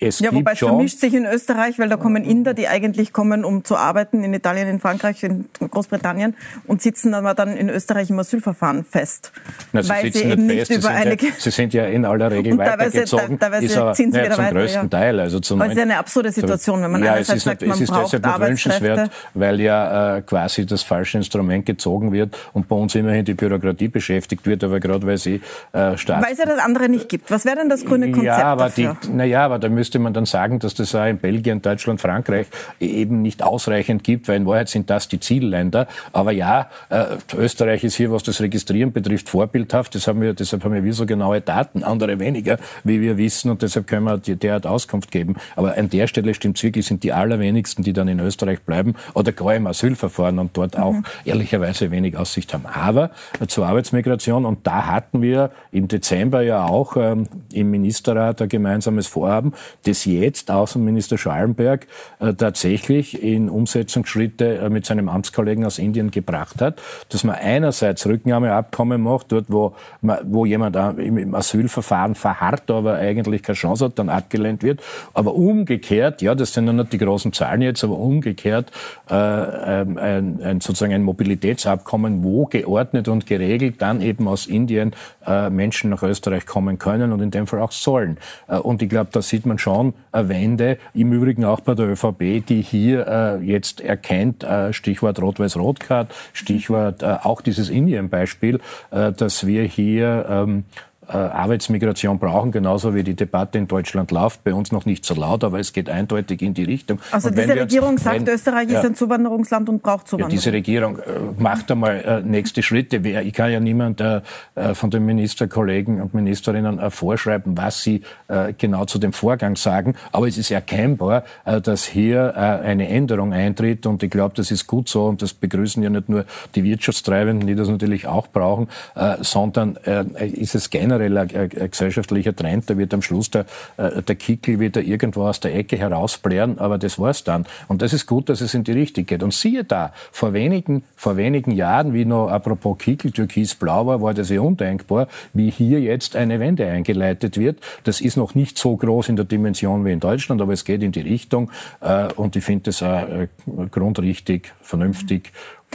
es 0.00 0.20
ja, 0.20 0.32
wobei 0.32 0.52
es 0.52 0.58
vermischt 0.60 1.00
sich 1.00 1.14
in 1.14 1.26
Österreich, 1.26 1.78
weil 1.78 1.88
da 1.88 1.96
kommen 1.96 2.24
Inder, 2.24 2.54
die 2.54 2.68
eigentlich 2.68 3.12
kommen, 3.12 3.44
um 3.44 3.64
zu 3.64 3.76
arbeiten, 3.76 4.22
in 4.22 4.32
Italien, 4.32 4.68
in 4.68 4.78
Frankreich, 4.80 5.22
in 5.24 5.46
Großbritannien 5.58 6.36
und 6.66 6.80
sitzen 6.82 7.14
aber 7.14 7.34
dann 7.34 7.56
in 7.56 7.68
Österreich 7.68 8.10
im 8.10 8.18
Asylverfahren 8.18 8.84
fest. 8.84 9.32
Na, 9.72 9.82
sie 9.82 9.88
weil 9.88 10.12
sie 10.12 10.24
eben 10.24 10.46
nicht 10.46 10.68
fest. 10.68 10.84
über 10.84 10.90
eine... 10.90 11.10
Ja, 11.10 11.28
sie 11.36 11.50
sind 11.50 11.74
ja 11.74 11.86
in 11.86 12.04
aller 12.04 12.30
Regel 12.30 12.52
und 12.52 12.58
weitergezogen. 12.58 13.38
Teilweise, 13.38 13.66
ist 13.66 13.76
aber, 13.76 13.92
ziehen 13.94 14.12
sie 14.12 14.20
wieder 14.20 14.36
zum 14.36 14.44
weiter, 14.44 14.54
größten 14.54 14.82
ja. 14.82 14.88
Teil. 14.88 15.20
Also 15.20 15.40
zum 15.40 15.60
aber 15.60 15.66
es 15.66 15.72
ist 15.72 15.78
ja 15.78 15.84
eine 15.84 15.98
absurde 15.98 16.30
Situation, 16.30 16.82
wenn 16.82 16.92
man 16.92 17.02
ja, 17.02 17.14
einerseits 17.14 17.42
sagt, 17.42 17.62
man 17.62 17.70
es 17.72 17.80
ist 17.80 17.90
braucht 17.90 18.12
deshalb 18.12 18.38
nicht 18.38 18.48
wünschenswert, 18.48 19.10
weil 19.34 19.60
ja 19.60 20.18
äh, 20.18 20.22
quasi 20.22 20.64
das 20.64 20.82
falsche 20.82 21.18
Instrument 21.18 21.66
gezogen 21.66 22.12
wird 22.12 22.38
und 22.52 22.68
bei 22.68 22.76
uns 22.76 22.94
immerhin 22.94 23.24
die 23.24 23.34
Bürokratie 23.34 23.88
beschäftigt 23.88 24.46
wird, 24.46 24.62
aber 24.62 24.78
gerade 24.78 25.06
weil 25.06 25.18
sie 25.18 25.40
äh, 25.72 25.96
Staats... 25.96 26.24
Weil 26.24 26.32
es 26.32 26.38
ja 26.38 26.46
das 26.46 26.60
andere 26.60 26.88
nicht 26.88 27.08
gibt. 27.08 27.30
Was 27.30 27.44
wäre 27.44 27.56
denn 27.56 27.68
das 27.68 27.84
grüne 27.84 28.12
Konzept 28.12 28.26
ja, 28.26 28.44
aber 28.44 28.64
dafür? 28.64 28.96
Die, 29.02 29.08
na 29.12 29.24
ja, 29.24 29.44
aber 29.44 29.58
da 29.58 29.68
müssen 29.68 29.87
müsste 29.88 30.00
man 30.00 30.12
dann 30.12 30.26
sagen, 30.26 30.58
dass 30.58 30.74
das 30.74 30.94
auch 30.94 31.06
in 31.06 31.16
Belgien, 31.16 31.62
Deutschland, 31.62 31.98
Frankreich 31.98 32.46
eben 32.78 33.22
nicht 33.22 33.42
ausreichend 33.42 34.04
gibt, 34.04 34.28
weil 34.28 34.36
in 34.36 34.46
Wahrheit 34.46 34.68
sind 34.68 34.90
das 34.90 35.08
die 35.08 35.18
Zielländer. 35.18 35.86
Aber 36.12 36.30
ja, 36.30 36.68
äh, 36.90 37.16
Österreich 37.34 37.84
ist 37.84 37.96
hier, 37.96 38.12
was 38.12 38.22
das 38.22 38.42
Registrieren 38.42 38.92
betrifft, 38.92 39.30
vorbildhaft. 39.30 39.94
Das 39.94 40.06
haben 40.06 40.20
wir, 40.20 40.34
deshalb 40.34 40.62
haben 40.62 40.84
wir 40.84 40.92
so 40.92 41.06
genaue 41.06 41.40
Daten, 41.40 41.84
andere 41.84 42.18
weniger, 42.18 42.58
wie 42.84 43.00
wir 43.00 43.16
wissen, 43.16 43.50
und 43.50 43.62
deshalb 43.62 43.86
können 43.86 44.04
wir 44.04 44.18
derart 44.18 44.66
Auskunft 44.66 45.10
geben. 45.10 45.36
Aber 45.56 45.74
an 45.78 45.88
der 45.88 46.06
Stelle 46.06 46.34
stimmt 46.34 46.62
wirklich, 46.62 46.84
sind 46.84 47.02
die 47.02 47.14
allerwenigsten, 47.14 47.82
die 47.82 47.94
dann 47.94 48.08
in 48.08 48.20
Österreich 48.20 48.60
bleiben 48.60 48.94
oder 49.14 49.32
gar 49.32 49.54
im 49.54 49.66
Asylverfahren 49.66 50.38
und 50.38 50.54
dort 50.54 50.78
auch 50.78 50.92
mhm. 50.92 51.04
ehrlicherweise 51.24 51.90
wenig 51.90 52.14
Aussicht 52.14 52.52
haben. 52.52 52.66
Aber 52.66 53.10
zur 53.46 53.66
Arbeitsmigration, 53.66 54.44
und 54.44 54.66
da 54.66 54.84
hatten 54.84 55.22
wir 55.22 55.50
im 55.72 55.88
Dezember 55.88 56.42
ja 56.42 56.66
auch 56.66 56.98
ähm, 56.98 57.26
im 57.54 57.70
Ministerrat 57.70 58.42
ein 58.42 58.50
gemeinsames 58.50 59.06
Vorhaben, 59.06 59.54
das 59.84 60.04
jetzt 60.04 60.50
Außenminister 60.50 61.18
Schallenberg 61.18 61.86
äh, 62.20 62.34
tatsächlich 62.34 63.22
in 63.22 63.48
Umsetzungsschritte 63.48 64.58
äh, 64.58 64.70
mit 64.70 64.86
seinem 64.86 65.08
Amtskollegen 65.08 65.64
aus 65.64 65.78
Indien 65.78 66.10
gebracht 66.10 66.60
hat, 66.60 66.80
dass 67.10 67.24
man 67.24 67.36
einerseits 67.36 68.06
Rücknahmeabkommen 68.06 69.00
macht, 69.02 69.32
dort 69.32 69.46
wo, 69.48 69.74
wo 70.00 70.44
jemand 70.44 70.76
im 70.98 71.34
Asylverfahren 71.34 72.14
verharrt, 72.14 72.70
aber 72.70 72.96
eigentlich 72.96 73.42
keine 73.42 73.56
Chance 73.56 73.86
hat, 73.86 73.98
dann 73.98 74.08
abgelehnt 74.08 74.62
wird, 74.62 74.80
aber 75.14 75.34
umgekehrt, 75.34 76.22
ja, 76.22 76.34
das 76.34 76.52
sind 76.52 76.66
ja 76.66 76.72
nicht 76.72 76.92
die 76.92 76.98
großen 76.98 77.32
Zahlen 77.32 77.62
jetzt, 77.62 77.84
aber 77.84 77.98
umgekehrt 77.98 78.70
äh, 79.08 79.14
ein, 79.14 79.98
ein, 80.42 80.60
sozusagen 80.60 80.92
ein 80.92 81.02
Mobilitätsabkommen, 81.02 82.24
wo 82.24 82.46
geordnet 82.46 83.08
und 83.08 83.26
geregelt 83.26 83.80
dann 83.80 84.00
eben 84.00 84.28
aus 84.28 84.46
Indien 84.46 84.92
äh, 85.26 85.50
Menschen 85.50 85.90
nach 85.90 86.02
Österreich 86.02 86.46
kommen 86.46 86.78
können 86.78 87.12
und 87.12 87.20
in 87.20 87.30
dem 87.30 87.46
Fall 87.46 87.60
auch 87.60 87.72
sollen. 87.72 88.18
Äh, 88.48 88.56
und 88.58 88.82
ich 88.82 88.88
glaube, 88.88 89.10
da 89.12 89.22
sieht 89.22 89.46
man 89.46 89.58
schon 89.58 89.67
eine 89.68 90.28
Wende, 90.28 90.78
im 90.94 91.12
Übrigen 91.12 91.44
auch 91.44 91.60
bei 91.60 91.74
der 91.74 91.88
ÖVP, 91.88 92.44
die 92.46 92.62
hier 92.62 93.06
äh, 93.06 93.44
jetzt 93.44 93.80
erkennt, 93.80 94.44
äh, 94.44 94.72
Stichwort 94.72 95.20
Rot-Weiß-Rot-Card, 95.20 96.12
Stichwort 96.32 97.02
äh, 97.02 97.16
auch 97.22 97.40
dieses 97.40 97.70
Indien-Beispiel, 97.70 98.60
äh, 98.90 99.12
dass 99.12 99.46
wir 99.46 99.64
hier 99.64 100.26
ähm, 100.28 100.64
äh, 100.97 100.97
Arbeitsmigration 101.16 102.18
brauchen, 102.18 102.52
genauso 102.52 102.94
wie 102.94 103.02
die 103.02 103.14
Debatte 103.14 103.58
in 103.58 103.66
Deutschland 103.66 104.10
läuft. 104.10 104.44
Bei 104.44 104.54
uns 104.54 104.72
noch 104.72 104.84
nicht 104.86 105.04
so 105.04 105.14
laut, 105.14 105.44
aber 105.44 105.58
es 105.58 105.72
geht 105.72 105.88
eindeutig 105.88 106.42
in 106.42 106.54
die 106.54 106.64
Richtung. 106.64 107.00
Also 107.10 107.30
diese 107.30 107.54
Regierung 107.54 107.90
uns, 107.90 108.04
sagt, 108.04 108.26
wenn, 108.26 108.34
Österreich 108.34 108.70
ja, 108.70 108.80
ist 108.80 108.86
ein 108.86 108.94
Zuwanderungsland 108.94 109.68
und 109.68 109.82
braucht 109.82 110.08
Zuwanderung. 110.08 110.30
Ja, 110.30 110.36
diese 110.36 110.52
Regierung 110.52 110.98
äh, 110.98 111.02
macht 111.38 111.70
einmal 111.70 111.96
äh, 112.00 112.20
nächste 112.20 112.62
Schritte. 112.62 112.96
Ich 112.96 113.32
kann 113.32 113.50
ja 113.50 113.60
niemand 113.60 114.00
äh, 114.00 114.20
äh 114.54 114.74
von 114.74 114.90
den 114.90 115.06
Ministerkollegen 115.06 116.00
und 116.00 116.14
Ministerinnen 116.14 116.78
äh, 116.78 116.90
vorschreiben, 116.90 117.56
was 117.56 117.82
sie 117.82 118.02
äh, 118.28 118.52
genau 118.56 118.84
zu 118.84 118.98
dem 118.98 119.12
Vorgang 119.12 119.56
sagen. 119.56 119.94
Aber 120.12 120.28
es 120.28 120.36
ist 120.36 120.50
erkennbar, 120.50 121.24
äh, 121.44 121.60
dass 121.60 121.84
hier 121.84 122.34
äh, 122.36 122.38
eine 122.38 122.88
Änderung 122.88 123.32
eintritt 123.32 123.86
und 123.86 124.02
ich 124.02 124.10
glaube, 124.10 124.34
das 124.36 124.50
ist 124.50 124.66
gut 124.66 124.88
so 124.88 125.06
und 125.06 125.22
das 125.22 125.32
begrüßen 125.32 125.82
ja 125.82 125.90
nicht 125.90 126.08
nur 126.08 126.24
die 126.54 126.64
Wirtschaftstreibenden, 126.64 127.46
die 127.46 127.54
das 127.54 127.68
natürlich 127.68 128.06
auch 128.06 128.28
brauchen, 128.28 128.68
äh, 128.94 129.16
sondern 129.20 129.76
äh, 129.84 130.04
ist 130.26 130.54
es 130.54 130.70
generell 130.70 130.97
generell 130.98 131.18
ein, 131.18 131.30
ein, 131.34 131.70
gesellschaftlicher 131.70 132.34
Trend. 132.34 132.68
Da 132.68 132.76
wird 132.76 132.92
am 132.94 133.02
Schluss 133.02 133.30
der, 133.30 133.46
äh, 133.76 134.02
der 134.02 134.16
Kickel 134.16 134.60
wieder 134.60 134.82
irgendwo 134.82 135.22
aus 135.22 135.40
der 135.40 135.54
Ecke 135.54 135.76
herausblären, 135.76 136.58
aber 136.58 136.78
das 136.78 136.98
war's 136.98 137.24
dann. 137.24 137.46
Und 137.68 137.82
das 137.82 137.92
ist 137.92 138.06
gut, 138.06 138.28
dass 138.28 138.40
es 138.40 138.54
in 138.54 138.64
die 138.64 138.72
Richtung 138.72 139.06
geht. 139.06 139.22
Und 139.22 139.32
siehe 139.32 139.64
da, 139.64 139.92
vor 140.12 140.32
wenigen, 140.32 140.82
vor 140.96 141.16
wenigen 141.16 141.52
Jahren, 141.52 141.94
wie 141.94 142.04
noch 142.04 142.28
apropos 142.28 142.78
Kickel, 142.78 143.12
Türkis-Blau 143.12 143.86
war, 143.86 144.02
war 144.02 144.14
das 144.14 144.30
ja 144.30 144.40
undenkbar, 144.40 145.08
wie 145.32 145.50
hier 145.50 145.80
jetzt 145.80 146.16
eine 146.16 146.40
Wende 146.40 146.66
eingeleitet 146.66 147.38
wird. 147.38 147.58
Das 147.84 148.00
ist 148.00 148.16
noch 148.16 148.34
nicht 148.34 148.58
so 148.58 148.76
groß 148.76 149.08
in 149.08 149.16
der 149.16 149.24
Dimension 149.24 149.84
wie 149.84 149.92
in 149.92 150.00
Deutschland, 150.00 150.40
aber 150.40 150.52
es 150.52 150.64
geht 150.64 150.82
in 150.82 150.92
die 150.92 151.00
Richtung. 151.00 151.50
Äh, 151.80 152.12
und 152.14 152.36
ich 152.36 152.44
finde 152.44 152.64
das 152.64 152.82
auch 152.82 153.08
äh, 153.08 153.28
grundrichtig, 153.70 154.52
vernünftig 154.62 155.32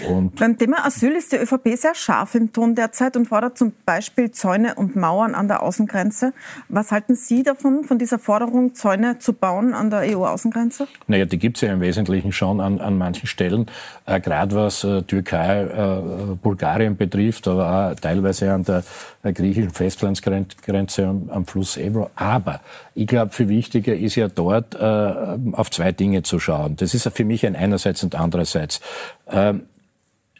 und 0.07 0.35
Beim 0.35 0.57
Thema 0.57 0.85
Asyl 0.85 1.11
ist 1.11 1.31
die 1.31 1.37
ÖVP 1.37 1.77
sehr 1.77 1.93
scharf 1.93 2.33
im 2.35 2.51
Ton 2.51 2.73
derzeit 2.73 3.15
und 3.15 3.27
fordert 3.27 3.57
zum 3.57 3.73
Beispiel 3.85 4.31
Zäune 4.31 4.75
und 4.75 4.95
Mauern 4.95 5.35
an 5.35 5.47
der 5.47 5.61
Außengrenze. 5.61 6.33
Was 6.67 6.91
halten 6.91 7.15
Sie 7.15 7.43
davon, 7.43 7.83
von 7.83 7.99
dieser 7.99 8.17
Forderung, 8.17 8.73
Zäune 8.73 9.19
zu 9.19 9.33
bauen 9.33 9.73
an 9.73 9.91
der 9.91 9.99
EU-Außengrenze? 10.17 10.87
Naja, 11.07 11.25
die 11.25 11.37
gibt 11.37 11.57
es 11.57 11.61
ja 11.61 11.71
im 11.71 11.79
Wesentlichen 11.79 12.31
schon 12.31 12.59
an, 12.59 12.81
an 12.81 12.97
manchen 12.97 13.27
Stellen, 13.27 13.67
äh, 14.05 14.19
gerade 14.19 14.55
was 14.55 14.83
äh, 14.83 15.03
Türkei, 15.03 15.61
äh, 15.61 16.35
Bulgarien 16.41 16.97
betrifft, 16.97 17.47
aber 17.47 17.91
auch 17.91 17.99
teilweise 17.99 18.51
an 18.51 18.63
der 18.63 18.83
äh, 19.21 19.31
griechischen 19.31 19.69
Festlandsgrenze 19.69 21.05
am, 21.05 21.29
am 21.29 21.45
Fluss 21.45 21.77
Ebro. 21.77 22.09
Aber 22.15 22.61
ich 22.95 23.07
glaube, 23.07 23.31
viel 23.31 23.47
wichtiger 23.47 23.95
ist 23.95 24.15
ja 24.15 24.27
dort 24.27 24.75
äh, 24.75 25.53
auf 25.53 25.69
zwei 25.69 25.91
Dinge 25.91 26.23
zu 26.23 26.39
schauen. 26.39 26.75
Das 26.77 26.93
ist 26.93 27.07
für 27.13 27.25
mich 27.25 27.45
ein 27.45 27.55
einerseits 27.55 28.03
und 28.03 28.15
andererseits. 28.15 28.81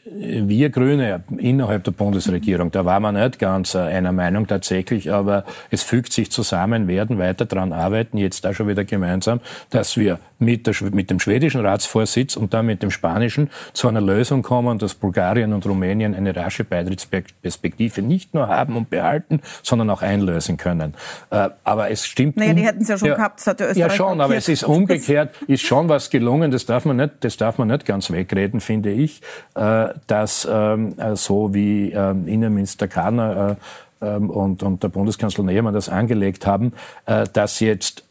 Wir 0.05 0.69
Grüne 0.69 1.23
innerhalb 1.37 1.85
der 1.85 1.91
Bundesregierung, 1.91 2.71
da 2.71 2.83
waren 2.83 3.03
wir 3.03 3.11
nicht 3.13 3.39
ganz 3.39 3.73
äh, 3.73 3.79
einer 3.79 4.11
Meinung 4.11 4.47
tatsächlich, 4.47 5.09
aber 5.13 5.45
es 5.71 5.81
fügt 5.81 6.11
sich 6.11 6.29
zusammen, 6.29 6.89
werden 6.89 7.19
weiter 7.19 7.45
daran 7.45 7.71
arbeiten, 7.71 8.17
jetzt 8.17 8.45
auch 8.45 8.53
schon 8.53 8.67
wieder 8.67 8.83
gemeinsam, 8.83 9.39
dass 9.69 9.95
wir 9.95 10.19
mit, 10.39 10.67
der, 10.67 10.75
mit 10.91 11.09
dem 11.09 11.21
schwedischen 11.21 11.65
Ratsvorsitz 11.65 12.35
und 12.35 12.53
dann 12.53 12.65
mit 12.65 12.83
dem 12.83 12.91
spanischen 12.91 13.49
zu 13.71 13.87
einer 13.87 14.01
Lösung 14.01 14.41
kommen, 14.43 14.77
dass 14.77 14.93
Bulgarien 14.93 15.53
und 15.53 15.65
Rumänien 15.65 16.13
eine 16.13 16.35
rasche 16.35 16.65
Beitrittsperspektive 16.65 18.01
nicht 18.01 18.33
nur 18.33 18.49
haben 18.49 18.75
und 18.75 18.89
behalten, 18.89 19.39
sondern 19.61 19.89
auch 19.89 20.01
einlösen 20.01 20.57
können. 20.57 20.95
Äh, 21.29 21.47
aber 21.63 21.91
es 21.91 22.05
stimmt. 22.05 22.35
Naja, 22.35 22.53
die 22.53 22.63
hätten 22.63 22.81
es 22.81 22.89
ja 22.89 22.97
schon 22.97 23.07
ja, 23.07 23.15
gehabt, 23.15 23.39
das 23.39 23.47
hat 23.47 23.61
Österreich 23.61 23.77
Ja, 23.77 23.89
schon, 23.89 24.19
aber 24.19 24.35
es 24.35 24.49
ist 24.49 24.65
umgekehrt, 24.65 25.33
ist 25.47 25.63
schon 25.63 25.87
was 25.87 26.09
gelungen, 26.09 26.51
das 26.51 26.65
darf 26.65 26.83
man 26.83 26.97
nicht, 26.97 27.13
das 27.21 27.37
darf 27.37 27.57
man 27.57 27.69
nicht 27.69 27.85
ganz 27.85 28.11
wegreden, 28.11 28.59
finde 28.59 28.91
ich, 28.91 29.21
äh, 29.55 29.92
dass 30.07 30.47
ähm, 30.49 30.97
äh, 30.97 31.15
so 31.15 31.53
wie 31.53 31.91
ähm, 31.91 32.27
Innenminister 32.27 32.87
Kahner 32.87 33.57
ähm, 34.01 34.29
und, 34.29 34.63
der 34.83 34.89
Bundeskanzler 34.89 35.43
Nehmann 35.43 35.73
das 35.73 35.89
angelegt 35.89 36.45
haben, 36.45 36.73
dass 37.05 37.59
jetzt 37.59 38.03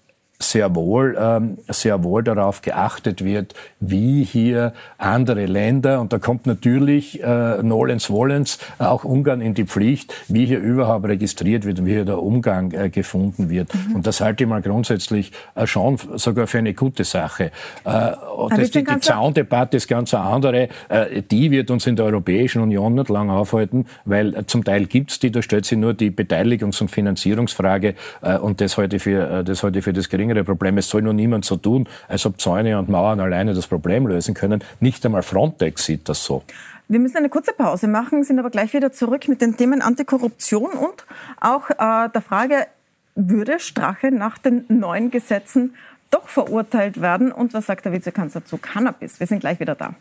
sehr 0.43 0.75
wohl, 0.75 1.17
ähm, 1.19 1.59
sehr 1.69 2.03
wohl 2.05 2.23
darauf 2.23 2.63
geachtet 2.63 3.25
wird, 3.25 3.55
wie 3.81 4.25
hier 4.25 4.73
andere 4.99 5.47
Länder, 5.47 6.01
und 6.01 6.13
da 6.13 6.19
kommt 6.19 6.47
natürlich 6.47 7.23
äh, 7.23 7.63
Nolens 7.63 8.11
Wollens 8.11 8.59
auch 8.79 9.05
Ungarn 9.05 9.41
in 9.41 9.55
die 9.55 9.65
Pflicht, 9.65 10.15
wie 10.29 10.47
hier 10.47 10.59
überhaupt 10.59 11.07
registriert 11.07 11.65
wird 11.65 11.81
und 11.81 11.87
wie 11.87 11.93
hier 11.93 12.05
der 12.05 12.23
Umgang 12.23 12.73
äh, 12.73 12.91
gefunden 12.91 13.51
wird. 13.51 13.75
Mhm. 13.75 13.97
Und 13.97 14.07
das 14.07 14.21
halte 14.21 14.45
ich 14.45 14.51
mal 14.51 14.63
grundsätzlich 14.63 15.33
äh, 15.55 15.67
schon 15.67 15.99
sogar 16.17 16.47
für 16.47 16.59
eine 16.59 16.75
gute 16.75 17.05
Sache. 17.05 17.45
Äh, 17.45 17.51
das, 17.85 18.71
die, 18.71 18.85
die 18.85 19.01
Zaundebatte 19.01 19.77
ist 19.77 19.89
ganz 19.89 20.15
eine 20.15 20.25
andere. 20.25 20.69
Äh, 20.89 21.23
die 21.23 21.51
wird 21.51 21.71
uns 21.71 21.87
in 21.87 21.97
der 21.97 22.07
Europäischen 22.07 22.63
Union 22.63 22.95
nicht 22.95 23.09
lange 23.09 23.33
aufhalten, 23.33 23.87
weil 24.05 24.35
äh, 24.35 24.47
zum 24.47 24.65
Teil 24.65 24.87
gibt's 24.87 25.19
die, 25.19 25.31
da 25.31 25.43
stellt 25.43 25.65
sich 25.65 25.79
nur 25.79 25.95
die 25.95 26.11
Beteiligungs- 26.11 26.81
und 26.81 26.91
Finanzierungsfrage 26.91 27.95
äh, 28.23 28.39
und 28.39 28.61
das 28.61 28.77
ich 28.79 29.03
für, 29.03 29.41
äh, 29.41 29.45
das 29.45 29.61
für 29.61 29.93
das 29.93 30.09
geringe 30.09 30.32
geringere 30.33 30.45
Problem. 30.45 30.79
Es 30.79 30.89
soll 30.89 31.03
nur 31.03 31.15
niemand 31.15 31.45
so 31.45 31.57
tun, 31.57 31.89
als 32.09 32.27
ob 32.27 32.41
Zäune 32.41 32.79
und 32.79 32.89
Mauern 32.89 33.21
alleine 33.21 33.55
das 33.55 33.67
Problem 33.67 34.07
lösen 34.07 34.35
können. 34.35 34.65
Nicht 34.81 35.05
einmal 35.05 35.23
Frontex 35.23 35.85
sieht 35.85 36.09
das 36.09 36.25
so. 36.25 36.43
Wir 36.89 36.99
müssen 36.99 37.17
eine 37.17 37.29
kurze 37.29 37.53
Pause 37.53 37.89
machen, 37.89 38.25
sind 38.25 38.39
aber 38.39 38.51
gleich 38.51 38.75
wieder 38.75 38.93
zurück 38.93 39.29
mit 39.29 39.41
den 39.41 39.57
Themen 39.57 39.83
Antikorruption 39.83 40.73
und 40.73 41.07
auch 41.41 41.71
äh, 41.71 42.11
der 42.11 42.23
Frage, 42.23 42.67
würde 43.15 43.61
Strache 43.61 44.11
nach 44.11 44.39
den 44.39 44.65
neuen 44.69 45.11
Gesetzen 45.11 45.75
doch 46.11 46.29
verurteilt 46.29 47.01
werden? 47.01 47.31
Und 47.31 47.55
was 47.55 47.67
sagt 47.67 47.85
der 47.85 47.93
Vizekanzler 47.93 48.45
zu 48.45 48.59
Cannabis? 48.59 49.21
Wir 49.21 49.27
sind 49.27 49.41
gleich 49.41 49.61
wieder 49.61 49.75
da. 49.75 49.95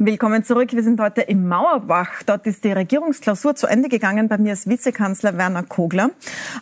Willkommen 0.00 0.42
zurück. 0.42 0.72
Wir 0.72 0.82
sind 0.82 0.98
heute 0.98 1.20
im 1.20 1.46
Mauerbach. 1.46 2.24
Dort 2.26 2.48
ist 2.48 2.64
die 2.64 2.72
Regierungsklausur 2.72 3.54
zu 3.54 3.68
Ende 3.68 3.88
gegangen. 3.88 4.28
Bei 4.28 4.38
mir 4.38 4.52
ist 4.52 4.68
Vizekanzler 4.68 5.38
Werner 5.38 5.62
Kogler. 5.62 6.10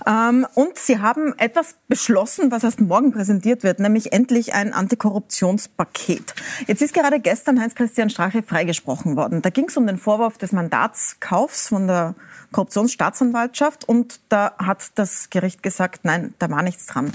Ähm, 0.06 0.46
und 0.54 0.76
Sie 0.76 0.98
haben 0.98 1.32
etwas 1.38 1.76
beschlossen, 1.88 2.50
was 2.50 2.62
erst 2.62 2.82
morgen 2.82 3.10
präsentiert 3.10 3.62
wird, 3.62 3.80
nämlich 3.80 4.12
endlich 4.12 4.52
ein 4.52 4.74
Antikorruptionspaket. 4.74 6.34
Jetzt 6.66 6.82
ist 6.82 6.92
gerade 6.92 7.20
gestern 7.20 7.58
Heinz-Christian 7.58 8.10
Strache 8.10 8.42
freigesprochen 8.42 9.16
worden. 9.16 9.40
Da 9.40 9.48
ging 9.48 9.64
es 9.68 9.78
um 9.78 9.86
den 9.86 9.96
Vorwurf 9.96 10.36
des 10.36 10.52
Mandatskaufs 10.52 11.68
von 11.68 11.86
der 11.86 12.14
Korruptionsstaatsanwaltschaft 12.52 13.88
und 13.88 14.20
da 14.28 14.52
hat 14.58 14.90
das 14.96 15.30
Gericht 15.30 15.62
gesagt, 15.62 16.00
nein, 16.04 16.34
da 16.38 16.50
war 16.50 16.62
nichts 16.62 16.84
dran. 16.84 17.10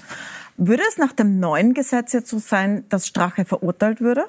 Würde 0.57 0.81
es 0.89 0.97
nach 0.97 1.13
dem 1.13 1.39
neuen 1.39 1.75
Gesetz 1.75 2.13
jetzt 2.13 2.29
so 2.29 2.39
sein, 2.39 2.85
dass 2.89 3.05
Strache 3.05 3.45
verurteilt 3.45 4.01
würde? 4.01 4.25